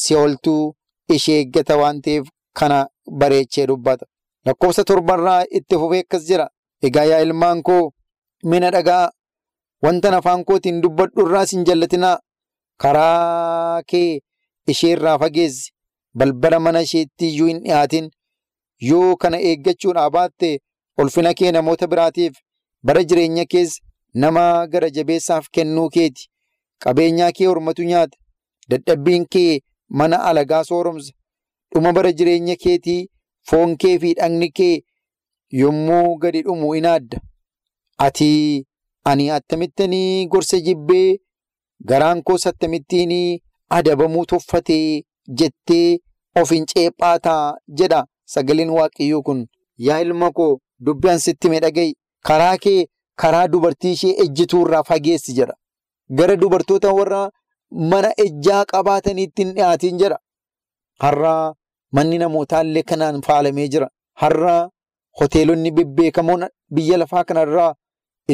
Si'ooltuu 0.00 0.74
ishee 1.16 1.36
eeggata 1.42 1.76
waan 1.80 2.00
ta'eef 2.02 2.26
kana 2.60 2.78
bareechee 3.20 3.66
dubbata. 3.70 4.06
Lakkoofsa 4.46 4.84
torbarraa 4.84 5.44
itti 5.58 5.74
fufee 5.82 6.00
akkas 6.04 6.26
jira. 6.28 6.48
Egaa 6.82 7.04
yaa 7.10 7.20
ilmaan 7.26 7.62
koo 7.62 7.90
mina 8.44 8.70
dhagaa 8.74 9.10
wanta 9.82 10.16
afaan 10.16 10.44
kootiin 10.44 10.80
dubbadhu 10.82 11.24
irraas 11.26 11.50
hin 11.56 11.64
jallatinaa. 11.70 12.18
Karaa 12.82 13.82
kee 13.90 14.20
ishee 14.72 14.90
irraa 14.96 15.18
fageessi. 15.18 15.72
Balbala 16.14 16.60
mana 16.60 16.80
isheetti 16.86 17.28
iyyuu 17.28 17.46
hin 17.48 17.60
dhiyaatin. 17.64 18.10
Yoo 18.80 19.16
kana 19.16 19.38
eeggachuudhaa 19.40 20.10
baatte 20.10 20.60
ulfina 20.98 21.34
kee 21.34 21.52
namoota 21.52 21.86
biraatiif 21.86 22.34
bara 22.82 23.02
jireenya 23.04 23.44
kees 23.44 23.80
nama 24.14 24.66
gara 24.66 24.90
jabeessaaf 24.90 25.46
kennuu 25.52 25.88
keeti. 25.90 26.28
Qabeenyaa 26.82 27.32
kee 27.32 27.46
hormatu 27.46 27.82
nyaata. 27.84 28.18
Dadhabbiin 28.70 29.26
kee 29.30 29.60
mana 29.88 30.22
alagaa 30.24 30.64
sooromsa. 30.64 31.12
Dhuma 31.74 31.92
bara 31.92 32.12
jireenya 32.12 32.56
keetii 32.56 33.08
foon 33.50 33.76
kee 33.76 33.98
fi 33.98 34.14
dhagni 34.14 34.50
kee 34.50 34.82
yommuu 35.50 36.16
gadi 36.18 36.42
dhumu 36.42 36.74
in 36.74 36.86
adda. 36.86 37.18
Ati 37.98 38.66
ani 39.04 39.30
attamittiin 39.30 40.28
gorsa 40.28 40.60
jibbee 40.60 41.18
garaan 41.84 42.22
koos 42.22 42.46
attamittiin 42.46 43.40
adabamuu 43.70 44.24
tuffatee 44.26 45.02
jettee 45.38 45.98
of 46.36 46.50
hin 46.50 46.66
ceephaataa 46.66 47.54
jedha 47.78 48.04
sagaleen 48.34 48.70
waaqayyoo 48.76 49.22
kun. 49.26 49.40
Yaa 49.86 50.00
ilma 50.04 50.30
koo 50.38 50.52
dubbii 50.86 51.18
sitti 51.24 51.48
mee 51.50 51.60
dhaga'i. 51.64 51.92
Karaa 52.28 52.56
kee 52.64 52.86
karaa 53.22 53.48
dubartii 53.52 53.92
ishee 53.96 54.14
ejjituu 54.22 54.62
irraa 54.66 54.82
fageessi 54.88 55.32
jedha. 55.38 55.54
Gara 56.18 56.36
dubartoota 56.42 56.92
warra 56.98 57.20
mana 57.90 58.10
ejjaa 58.24 58.64
qabaatanii 58.72 59.24
ittiin 59.28 59.52
dhiyaatiin 59.54 59.98
jira. 60.00 60.18
Har'a 61.02 61.54
manni 61.92 62.18
namootaallee 62.22 62.82
kanaan 62.90 63.22
faalamee 63.26 63.68
jira. 63.74 63.88
Har'a 64.22 64.54
hoteelonni 65.20 65.70
bebbeekamoon 65.76 66.44
biyya 66.74 66.96
lafaa 67.02 67.24
kanarraa 67.28 67.74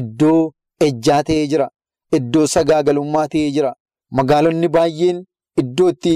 iddoo 0.00 0.52
ejjaa 0.86 1.22
ta'ee 1.28 1.46
jira. 1.52 1.68
Iddoo 2.16 2.46
sagaagalummaa 2.54 3.26
ta'ee 3.32 3.50
jira. 3.56 3.74
Magaalonni 4.16 4.68
baay'een 4.76 5.18
iddoo 5.62 5.88
itti 5.94 6.14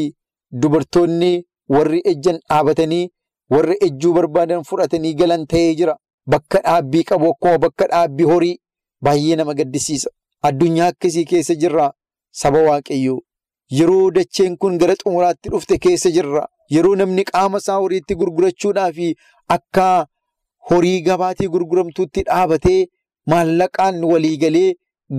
dubartoonni 0.63 1.31
warri 1.75 2.01
ejjan 2.13 2.39
dhaabatanii 2.49 3.05
warri 3.51 3.77
ejjuu 3.87 4.13
barbaadan 4.19 4.65
fudhatanii 4.71 5.15
galan 5.15 5.47
ta'ee 5.47 5.75
jira. 5.81 5.97
Bakka 6.27 6.61
dhaabbii 6.65 7.05
qabu 7.11 7.31
akkuma 7.33 7.59
bakka 7.59 7.87
dhaabbii 7.93 8.25
horii 8.33 8.57
baay'ee 9.05 9.37
nama 9.37 9.55
gaddisiisa. 9.61 10.11
Addunyaa 10.49 10.87
akkasii 10.93 11.25
keessa 11.31 11.55
jirra 11.63 11.87
saba 12.43 12.63
waaqayyoo. 12.69 13.21
Yeroo 13.79 14.11
dacheen 14.17 14.57
kun 14.57 14.79
gara 14.79 14.95
xumuraatti 15.03 15.49
dhufte 15.55 15.79
keessa 15.87 16.11
jirra. 16.17 16.47
Yeroo 16.75 16.95
namni 17.01 17.25
qaama 17.31 17.59
isaa 17.65 17.79
horiitti 17.81 18.15
gurgurachuudhaa 18.21 18.93
fi 18.99 19.09
akka 19.57 19.87
horii 20.71 21.01
gabaatii 21.09 21.49
gurguramtuutti 21.55 22.23
dhaabatee 22.29 22.87
maallaqaan 23.33 24.05
waliigalee 24.13 24.75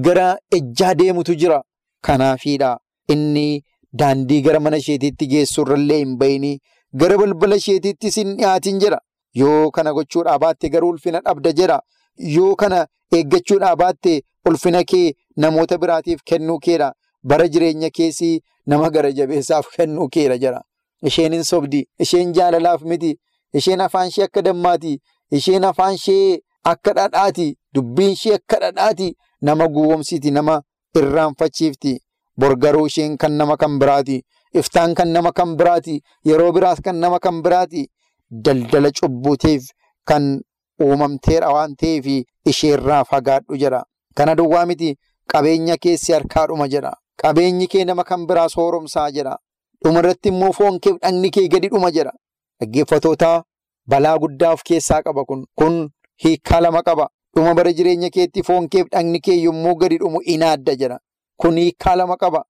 gara 0.06 0.28
ejjaa 0.58 0.94
deemutu 1.02 1.36
jira. 1.44 1.62
Kanaafiidha 2.06 2.78
inni 3.14 3.64
daandii 4.00 4.42
gara 4.42 4.60
mana 4.66 4.78
isheetiitti 4.84 5.28
geessurrallee 5.34 5.98
hin 6.04 6.18
bayinii 6.18 6.60
gara 6.94 7.18
balbala 7.18 7.56
isheetiittis 7.56 8.16
hin 8.16 8.36
dhiyaatin 8.38 8.80
jira. 8.80 9.00
Yoo 9.34 9.72
kana 9.72 9.94
gochuudhaa 9.94 10.40
baatte 10.40 10.70
garuu 10.70 10.90
ulfina 10.90 11.22
dhabda 11.26 11.52
jedha. 11.54 11.80
Yoo 12.18 12.56
kana 12.56 12.88
eeggachuudhaa 13.14 13.76
baatte 13.76 14.22
ulfina 14.46 14.84
kee 14.84 15.14
namoota 15.38 15.78
biraatiif 15.78 16.20
kennuu 16.26 16.60
keedha. 16.60 16.94
Bara 17.24 17.48
jireenya 17.48 17.90
keessii 17.90 18.42
nama 18.66 18.90
gara 18.90 19.12
jabeessaaf 19.12 19.68
kennuu 19.76 20.08
keedha 20.10 20.38
jedha. 20.38 20.62
Isheen 21.04 21.34
hin 21.34 21.44
sobdi. 21.44 21.86
Isheen 22.00 22.34
jaalalaaf 22.34 22.82
miti. 22.82 23.20
Isheen 23.54 23.82
afaan 23.82 24.08
ishee 24.08 24.24
akka 24.24 24.42
dammaati. 24.42 25.00
Isheen 25.32 25.64
afaan 25.64 25.96
ishee 25.96 26.40
akka 26.64 26.94
dhadhaati. 26.94 27.48
Dubbiin 27.74 28.12
ishee 28.12 28.34
akka 28.36 28.60
dhadhaati. 28.60 29.16
Nama 29.42 29.68
gowwoomsiti. 29.68 30.32
Nama 30.32 30.62
irraanfachiifti. 30.96 32.00
Borgaruu 32.38 32.86
isheen 32.88 33.18
kan 33.18 33.32
nama 33.38 33.58
kan 33.58 33.80
biraati. 33.80 34.24
Iftaan 34.54 34.94
kan 34.96 35.08
nama 35.14 35.32
kan 35.32 35.56
biraati. 35.58 36.02
Yeroo 36.26 36.52
biraas 36.52 36.82
kan 36.82 36.96
nama 37.00 37.20
kan 37.20 37.42
biraati. 37.44 37.88
Daldala 38.32 38.92
cubbuutiif 38.92 39.70
kan 40.06 40.42
uumamteedha 40.82 41.50
waan 41.54 41.76
ta'eef 41.76 42.06
isheerraa 42.46 43.04
fagaadhu 43.04 43.58
jedha. 43.58 43.84
Kana 44.16 44.36
duwwaa 44.36 44.66
miti 44.66 44.96
qabeenya 45.28 45.78
keessi 45.78 46.14
harkaadhuma 46.14 46.68
jedha. 46.68 46.94
Qabeenyi 47.22 47.68
kee 47.68 47.86
nama 47.86 48.04
kan 48.04 48.26
biraa 48.28 48.50
sooromsaa 48.50 49.12
jedha. 49.12 49.38
Dhumarratti 49.84 50.30
immoo 50.30 50.52
foon 50.54 50.80
kee 50.80 50.94
dhagni 51.02 51.30
kee 51.32 51.48
gadi 51.48 51.68
dhuma 51.70 51.92
jedha. 51.92 52.12
Dhaggeeffatootaa 52.60 53.44
balaa 53.88 54.18
guddaa 54.18 54.52
of 54.54 54.62
keessaa 54.64 55.02
qaba 55.04 55.26
kun. 55.26 55.46
Kun 55.56 55.90
hiikkaa 56.24 56.62
lama 56.62 56.82
qaba. 56.84 57.08
Dhuma 57.36 57.54
bara 57.56 57.74
jireenya 57.74 58.10
keetti 58.10 58.44
foon 58.44 58.70
kee 58.70 58.84
dhagni 58.92 59.20
kee 59.20 59.38
yommuu 59.44 59.76
gadi 59.76 59.98
dhumu 60.00 60.22
inaadda 60.22 60.76
jedha. 60.76 61.00
Kun 61.38 61.58
hiikkaa 61.58 61.96
lama 61.96 62.18
qaba. 62.18 62.44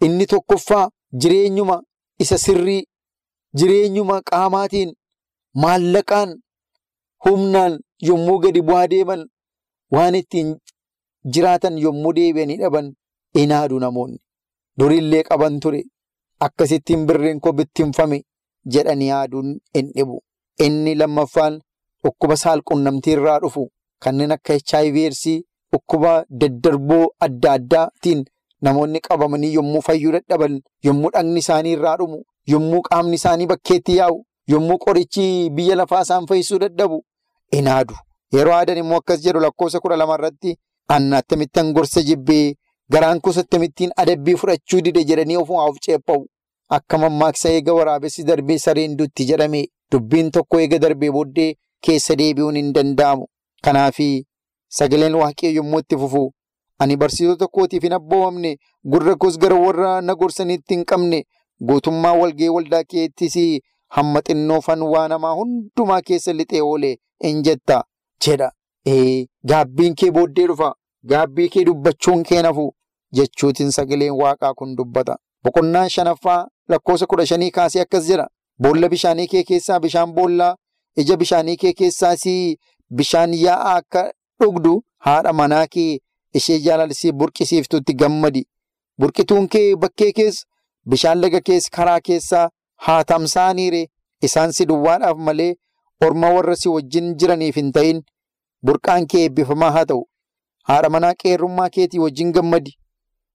Inni 0.00 0.26
tokkoffaa 0.26 0.88
jireenyuma 1.20 1.76
isa 2.22 2.38
sirrii 2.44 2.82
jireenyuma 3.58 4.16
qaamaatiin 4.30 4.90
maallaqaan 5.62 6.30
humnaan 7.24 7.72
yommuu 8.08 8.38
gadi 8.44 8.60
bu'aa 8.68 8.86
deeman 8.92 9.22
waan 9.94 10.14
ittiin 10.20 10.50
jiraatan 11.34 11.78
yommuu 11.84 12.12
deebi'anii 12.16 12.58
dhaban 12.62 12.86
inaadu 13.42 13.78
namoonni. 13.84 14.18
Durillee 14.78 15.22
qaban 15.28 15.60
ture. 15.62 15.82
Akkasittiin 16.46 17.06
birreen 17.06 17.40
koo 17.40 17.52
bittinfame 17.58 18.18
jedhanii 18.72 19.08
yaaduun 19.12 19.48
hin 19.74 19.92
dhibu. 19.96 20.16
Inni 20.64 20.94
lammaffaan 21.00 21.60
dhukkuba 22.04 22.36
saalqunnamtii 22.42 23.12
irraa 23.16 23.38
dhufu 23.42 23.62
kanneen 24.02 24.32
akka 24.36 24.54
HIV 24.70 24.96
dhukkuba 25.72 26.12
daddarboo 26.40 27.04
adda 27.26 27.52
addaatiin 27.58 28.24
namoonni 28.62 29.00
qabamanii 29.06 29.52
yommuu 29.54 29.82
fayyuu 29.88 30.12
dadhaban 30.16 30.60
yommuu 30.88 31.10
dhagni 31.14 31.38
isaanii 31.44 31.72
irraa 31.78 31.96
dhumu 32.00 32.18
yommuu 32.54 32.82
qaamni 32.88 33.14
isaanii 33.20 33.46
bakkeetti 33.52 33.96
yaa'u 33.96 34.18
yommuu 34.54 34.78
qorichi 34.84 35.26
biyya 35.56 35.76
lafaa 35.80 36.02
isaan 36.02 36.26
fayyisuu 36.26 36.58
dadhabu 36.64 37.04
inaadu. 37.58 37.94
Yeroo 38.34 38.54
aadan 38.54 38.78
immoo 38.82 38.96
akkas 39.02 39.20
jedhu 39.24 39.40
lakkoofsa 39.44 39.80
kudha 39.80 39.96
lama 39.96 40.14
irratti 40.18 40.56
anna 40.88 41.16
akkamittan 41.22 41.72
gorsa 41.72 42.02
jibbee 42.02 42.54
garaan 42.92 43.20
kuusa 43.20 43.40
akkamittiin 43.40 43.90
adabbii 44.04 44.36
fudhachuu 44.42 44.80
dide 44.86 45.04
jedhanii 45.10 45.36
ofuma 45.36 45.64
of 45.64 45.76
ceepha'u. 45.86 46.26
Akka 46.76 46.98
mammaaksa 46.98 47.48
eega 47.56 47.72
waraabessi 47.78 48.24
darbee 48.24 48.58
sareen 48.58 48.96
dutti 48.98 49.24
jedhame 49.30 49.60
dubbiin 49.92 50.30
tokko 50.30 50.60
eega 50.60 50.78
darbee 50.84 51.10
booddee 51.16 51.54
keessa 51.86 52.16
deebi'uun 52.20 52.56
hin 52.56 52.72
danda'amu. 52.74 53.26
Kanaafi 53.64 54.24
sagaleen 54.78 55.14
waaqayyo 55.14 55.54
yommuu 55.56 55.78
itti 55.84 55.96
fufu 56.04 56.22
ani 56.78 56.96
barsiisota 56.96 57.46
kootiif 57.46 57.82
hin 57.82 57.92
abboomamne 57.98 58.56
gurra 58.94 59.14
koos 59.16 59.38
gara 59.38 59.56
warra 59.66 60.00
na 60.00 60.14
gorsaniitti 60.14 60.74
hin 60.74 60.84
qabne 60.84 61.22
guutummaa 61.68 62.12
walgee 62.20 62.48
waldaa 62.48 62.82
keettis 62.84 63.36
hamma 63.96 64.20
xinnoofan 64.28 64.82
waa 64.82 65.08
namaa 65.08 65.32
hundumaa 65.40 66.00
keessa 66.02 66.32
lixee 66.32 66.62
oole 66.62 66.96
in 67.20 67.42
jetta 67.42 67.82
jedha. 68.26 68.50
Gaabbiin 69.48 69.94
kee 69.94 70.10
booddee 70.10 70.46
dhufa. 70.46 70.74
Gaabbii 71.08 71.48
kee 71.48 71.64
dubbachuun 71.66 72.22
kee 72.22 72.42
nafu 72.42 72.64
jechuutiin 73.16 73.70
sagaleen 73.72 74.12
waaqaa 74.20 74.54
kun 74.54 74.76
dubbata. 74.76 75.16
Boqonnaan 75.44 75.88
shanaffaa 75.90 76.46
lakkoofsa 76.68 77.06
kudha 77.06 77.26
shanii 77.26 77.50
kaasee 77.50 77.82
akkas 77.82 78.06
jedha. 78.08 78.26
Boolla 78.62 78.88
bishaanii 78.88 79.26
kee 79.26 79.42
keessaa 79.44 79.80
bishaan 79.80 80.12
boollaa 80.14 80.54
ija 80.96 81.16
bishaanii 81.16 81.56
kee 81.56 81.72
keessaas 81.72 82.24
bishaan 82.96 83.34
yaa'aa 83.34 83.74
akka 83.76 84.02
dhugdu 84.40 84.82
haadha 84.98 85.32
manaa 85.32 85.66
kee 85.66 85.98
ishee 86.34 86.58
jaalalisii 86.66 87.12
burqisiiftutti 87.12 87.94
gammadi. 87.94 88.42
Burqituun 89.00 89.48
kee 89.48 89.76
bakkee 89.76 90.12
keessa 90.12 90.46
bishaan 90.88 91.20
laga 91.22 91.40
keessa 91.40 91.70
karaa 91.76 92.00
keessaa 92.00 92.48
haa 92.86 93.04
tamsaaniire 93.04 93.82
isaan 94.28 94.52
si 94.52 94.66
duwwaadhaaf 94.68 95.18
malee 95.18 95.54
orma 96.06 96.30
warra 96.34 96.56
si 96.56 96.68
wajjin 96.68 97.14
jiraniif 97.18 97.56
hin 97.56 97.72
ta'in 97.72 98.02
burqaan 98.66 99.06
kee 99.06 99.22
eebbifamaa 99.26 99.70
haa 99.76 99.84
ta'u. 99.86 100.02
Haadha 100.68 100.88
manaa 100.94 101.14
qeerrummaa 101.22 101.70
keetii 101.76 101.98
wajjin 102.04 102.32
gammadi. 102.32 102.72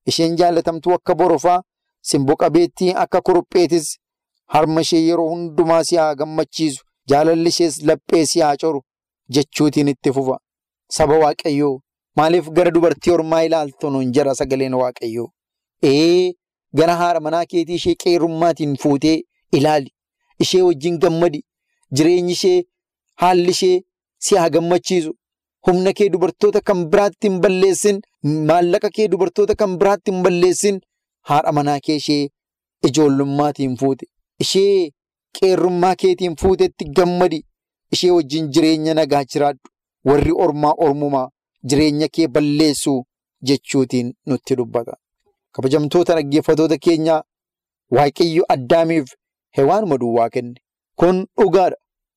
Isheen 0.06 0.36
jaalatamtuu 0.38 0.94
akka 0.94 1.16
borofaa 1.16 1.62
simbo 2.02 2.36
qabeettii 2.36 2.94
akka 3.04 3.22
kurupheetis 3.22 3.88
harma 4.56 4.82
ishee 4.82 5.02
yeroo 5.08 5.30
hundumaa 5.30 5.84
si 5.84 5.96
haa 5.96 6.16
gammachiisu. 6.16 6.84
Jaalalli 7.10 7.50
ishees 7.50 7.82
laphee 7.84 8.26
si 8.26 8.40
haa 8.40 8.56
coru 8.62 8.82
jechuutiin 9.30 9.88
itti 9.88 10.14
fufa. 10.14 10.38
Saba 10.92 11.18
Waaqayyoo 11.24 11.80
maaliif 12.18 12.50
gara 12.58 12.72
dubartii 12.76 13.12
ormaa 13.18 13.44
ilaaltu 13.48 13.90
nuun 13.94 14.12
jira 14.16 14.36
sagaleen 14.40 14.74
Waaqayyoo? 14.82 15.28
Ee 15.84 16.34
gara 16.78 16.96
haadha 17.02 17.20
manaa 17.26 17.46
keetii 17.52 17.76
ishee 17.82 17.96
qeerrummaatiin 18.04 18.76
fuutee 18.84 19.18
ilaali. 19.60 19.92
Ishee 20.40 20.62
wajjin 20.68 20.98
gammadi. 21.04 21.44
Jireenyi 21.96 22.32
ishee 22.38 22.64
haalli 23.22 23.52
ishee 23.52 23.82
si 24.20 24.36
haa 24.36 24.50
gammachiisu. 24.50 25.14
Humna 25.68 25.94
kee 25.94 26.10
dubartoota 26.10 26.62
kan 26.62 26.86
biraatti 26.92 27.28
hin 27.30 27.40
balleessin. 27.42 28.02
Maallaqa 28.50 28.90
kee 28.98 29.08
dubartoota 29.14 29.56
kan 29.56 29.78
biraatti 29.80 30.12
hin 30.12 30.24
balleessin. 30.24 30.82
Haadha 31.30 31.52
manaa 31.60 31.80
kee 31.86 31.96
ishee 32.02 32.28
ijoollummaatiin 32.88 33.78
fuute. 33.78 34.06
Ishee 34.40 34.90
qeerrummaa 35.40 35.96
keetiin 35.96 36.36
fuutetti 36.42 36.86
gammadi. 37.00 37.42
Ishee 37.92 38.12
wajjin 38.12 38.50
jireenya 38.54 38.94
nagaa 38.94 39.24
jiraadhu. 39.34 39.60
Warri 40.06 40.32
ormaa 40.46 40.74
ormumaa 40.78 41.30
jireenya 41.64 42.08
kee 42.08 42.28
balleessu 42.28 43.04
jechuutiin 43.42 44.14
nutti 44.26 44.56
dubbata. 44.56 44.98
Kabajamtoota 45.52 46.14
dhaggeeffatoota 46.16 46.78
keenyaa 46.78 47.24
Waaqayyo 47.92 48.44
addaamiif 48.50 49.12
hewaanuma 49.58 49.98
duwwaa 49.98 50.30
kenne. 50.30 50.56
Kun 51.00 51.26
dhugaadha. 51.40 51.76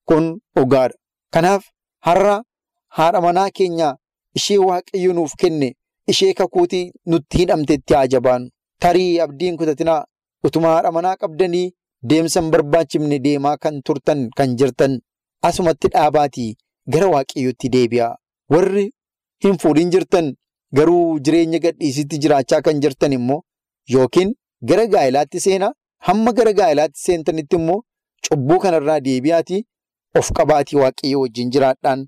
Kun 0.09 0.41
dhugaadha. 0.57 0.95
Kanaaf 1.33 1.65
har'a 2.07 2.43
haadha 2.89 3.21
manaa 3.21 3.51
keenya 3.51 3.97
ishee 4.35 4.59
Waaqayyo 4.59 5.13
nuuf 5.13 5.35
kenne 5.39 5.77
ishee 6.07 6.33
kakuutii 6.35 6.93
nutti 7.07 7.39
hidhamtetti 7.39 7.95
haa 7.95 8.07
jabaannu. 8.07 8.51
Tarii 8.81 9.21
abdiin 9.21 9.57
kutatinaa 9.57 10.05
utuma 10.45 10.69
haadha 10.69 10.93
manaa 10.93 11.17
qabdanii 11.17 11.71
deemsa 12.03 12.41
hin 12.41 12.51
barbaachifne 12.51 13.19
deemaa 13.19 13.57
kan 13.57 13.83
turtan 13.83 14.29
kan 14.37 14.57
jirtan 14.57 15.01
asumatti 15.43 15.89
dhaabaatii 15.89 16.57
gara 16.87 17.07
Waaqayyootti 17.15 17.69
deebi'aa. 17.77 18.15
Warri 18.51 18.93
hin 19.45 19.59
fuudhin 19.63 19.91
jirtan 19.95 20.35
garuu 20.79 21.19
jireenya 21.27 21.59
gadhiisitti 21.67 22.19
jiraachaa 22.25 22.61
kan 22.67 22.81
jirtan 22.85 23.13
immoo 23.19 23.41
yookiin 23.95 24.35
gara 24.73 24.87
gaa'ilaatti 24.95 25.41
seenaa 25.47 25.73
hamma 26.09 26.33
gara 26.41 26.53
gaa'ilaatti 26.61 27.01
seentanitti 27.07 27.57
immoo 27.61 27.81
cubbuu 28.29 28.59
kanarraa 28.65 29.01
deebi'aatii 29.07 29.63
of 30.19 30.31
qabaatii 30.39 30.77
Waaqayyo 30.83 31.21
wajjin 31.21 31.51
jiraadhaan 31.55 32.07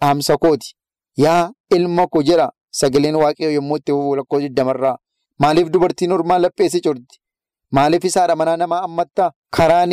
dhaamsa 0.00 0.36
kooti. 0.42 0.74
Yaa 1.16 1.52
ilma 1.76 2.06
ko 2.06 2.22
jedha 2.22 2.50
sagaleen 2.80 3.16
Waaqayyo 3.22 3.50
yommuu 3.54 3.76
itti 3.80 3.92
fufu 3.92 4.16
lakkoo 4.16 4.40
digdamarraa 4.40 4.96
Maaliif 5.42 5.68
dubartiin 5.72 6.12
ormaa 6.12 6.38
lapheessi 6.38 6.80
corti? 6.80 7.20
Maaliif 7.72 8.04
haadha 8.14 8.36
manaa 8.36 8.56
namaa 8.56 8.82
ammattaa? 8.88 9.30
Karaan 9.56 9.92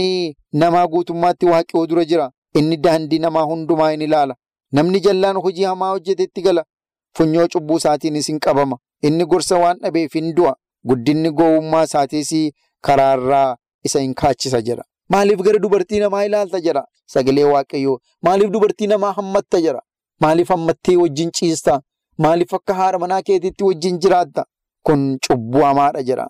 namaa 0.54 0.88
guutummaatti 0.88 1.46
waaqayyoo 1.46 1.88
dura 1.88 2.06
jira. 2.06 2.32
Inni 2.56 2.78
daandii 2.78 3.20
namaa 3.20 3.44
hundumaa 3.50 3.92
in 3.94 4.02
ilaala. 4.02 4.36
Namni 4.72 5.00
jallaan 5.00 5.38
hojii 5.46 5.64
hamaa 5.64 5.90
hojjetetti 5.92 6.42
gala. 6.42 6.64
Funyoo 7.18 7.48
cubbuu 7.48 7.78
isaatiinis 7.78 8.28
hin 8.28 8.40
qabama. 8.40 8.78
Inni 9.02 9.26
gorsa 9.26 9.58
waan 9.64 9.80
dhabeef 9.84 10.14
hin 10.14 10.34
du'a. 10.36 10.54
Guddinni 10.88 11.32
gowwummaa 11.32 11.84
isaatiis 11.90 12.32
karaarraa 12.82 13.56
isa 13.84 14.00
hin 14.00 14.14
kaachisa 14.14 14.62
jedha. 14.62 14.84
Maaliif 15.10 15.40
gara 15.42 15.60
dubartii 15.60 16.00
namaa 16.00 16.24
ilaalta 16.26 16.60
jedha 16.62 16.84
sagalee 17.14 17.44
waaqayyoo. 17.54 17.98
Maaliif 18.24 18.52
dubartii 18.52 18.88
namaa 18.88 19.12
hammatta 19.14 19.62
jedha. 19.62 19.82
Maaliif 20.22 20.50
hammattee 20.50 20.96
wajjin 20.98 21.32
ciista? 21.32 21.82
Maaliif 22.18 22.54
akka 22.54 22.74
haadha 22.74 23.00
manaa 23.00 23.22
keetiitti 23.22 23.64
wajjin 23.64 24.00
jiraatta? 24.00 24.46
Kun 24.84 25.18
cubbuu 25.28 25.62
hamaadha 25.64 26.04
jedha. 26.04 26.28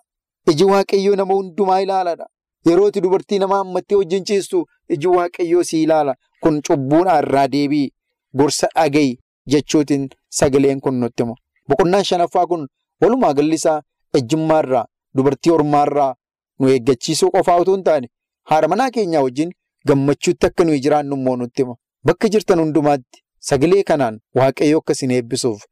Iji 0.50 0.64
waaqayyoo 0.64 1.16
nama 1.16 1.34
hundumaa 1.34 1.80
ilaaladha. 1.80 2.26
Yeroo 2.66 2.88
itti 2.88 3.00
dubartii 3.00 3.38
namaa 3.38 3.58
hammattee 3.64 3.96
wajjin 3.98 4.24
ciistu 4.24 4.66
iji 4.88 5.06
waaqayyoo 5.06 5.62
si 5.64 5.82
ilaala. 5.82 6.14
Kun 6.40 6.60
cubbuudhaa 6.68 7.18
irraa 7.22 7.48
deebii 7.48 7.90
gorsa 8.34 8.68
dhaga'i 8.74 9.18
jechuutiin 9.52 10.08
sagaleen 10.38 10.80
kun 10.80 11.00
nutti 11.00 11.22
hima. 11.22 11.34
Boqonnaan 11.68 12.04
shanaffaa 12.04 12.46
kun 12.46 12.68
walumaa 13.02 13.34
galli 13.34 13.54
isaa 13.60 13.82
ejjummaarraa 14.18 14.84
dubartii 15.16 15.52
ormaarraa 15.52 16.14
nu 16.60 16.68
eeggachiisuu 16.74 17.30
qofaa 17.36 17.56
otoo 17.62 17.74
hin 17.76 17.84
taane 17.88 18.08
haadha 18.50 18.68
manaa 18.72 18.90
keenyaa 18.96 19.22
wajjin 19.26 19.52
gammachuutti 19.88 20.46
akka 20.46 20.64
nuyi 20.64 20.80
jiraannu 20.86 21.16
immoo 21.16 21.36
nutti 21.36 21.62
hima. 21.62 21.76
Bakka 22.06 22.28
jirtan 22.34 22.60
hundumaatti 22.60 23.22
sagalee 23.50 23.82
kanaan 23.90 24.20
waaqayyoo 24.40 24.78
akka 24.84 24.92
isin 24.98 25.10
eebbisuuf 25.18 25.62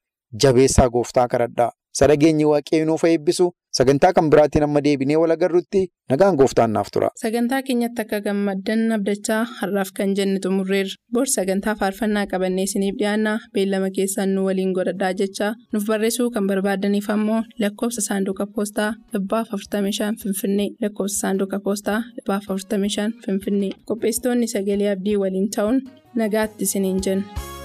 jabeessaa 0.43 0.89
gooftaa 0.91 1.29
kadhadhaa. 1.29 1.71
Sadageenyi 1.99 2.45
waaqayyoo 2.53 2.87
nuuf 2.87 3.05
eebbisu 3.05 3.53
sagantaa 3.79 4.12
kan 4.17 4.31
biraatiin 4.33 4.65
amma 4.67 4.81
deebinee 4.85 5.17
wal 5.23 5.31
agarrutti 5.35 5.81
nagaan 6.11 6.37
gooftaan 6.41 6.73
naaf 6.77 6.89
tura. 6.93 7.09
Sagantaa 7.23 7.62
keenyatti 7.67 8.03
akka 8.05 8.21
gammaddan 8.27 8.93
abdachaa 8.97 9.41
har'aaf 9.59 9.91
kan 9.97 10.15
jenne 10.19 10.39
xumurreerra. 10.45 10.97
Bor 11.12 11.27
sagantaa 11.37 11.75
faarfannaa 11.81 12.27
qabannee 12.33 12.65
isiniif 12.69 12.97
dhiyaanna 13.01 13.33
beellama 13.55 13.91
keessaan 13.97 14.35
nu 14.35 14.45
waliin 14.49 14.73
godhadhaa 14.79 15.12
jechaa 15.21 15.53
nuuf 15.73 15.85
barreessuu 15.91 16.31
kan 16.37 16.47
barbaadaniif 16.51 17.11
ammoo 17.17 17.41
lakkoofsa 17.65 18.07
saanduqa 18.09 18.47
poostaa 18.55 18.91
dhibbaaf 19.12 19.49
45 19.57 20.23
finfinnee 20.23 20.69
lakkoofsa 20.83 21.19
saanduqa 21.23 21.61
poostaa 21.67 22.01
dhibbaaf 22.17 22.45
45 22.55 23.11
finfinnee 23.27 23.73
qopheessitoonni 23.91 24.47
sagalee 24.55 24.91
abdii 24.95 25.17
waliin 25.25 25.51
ta'uun 25.57 25.83
nagaatti 26.23 26.65
isiniin 26.65 27.01
jenna. 27.07 27.56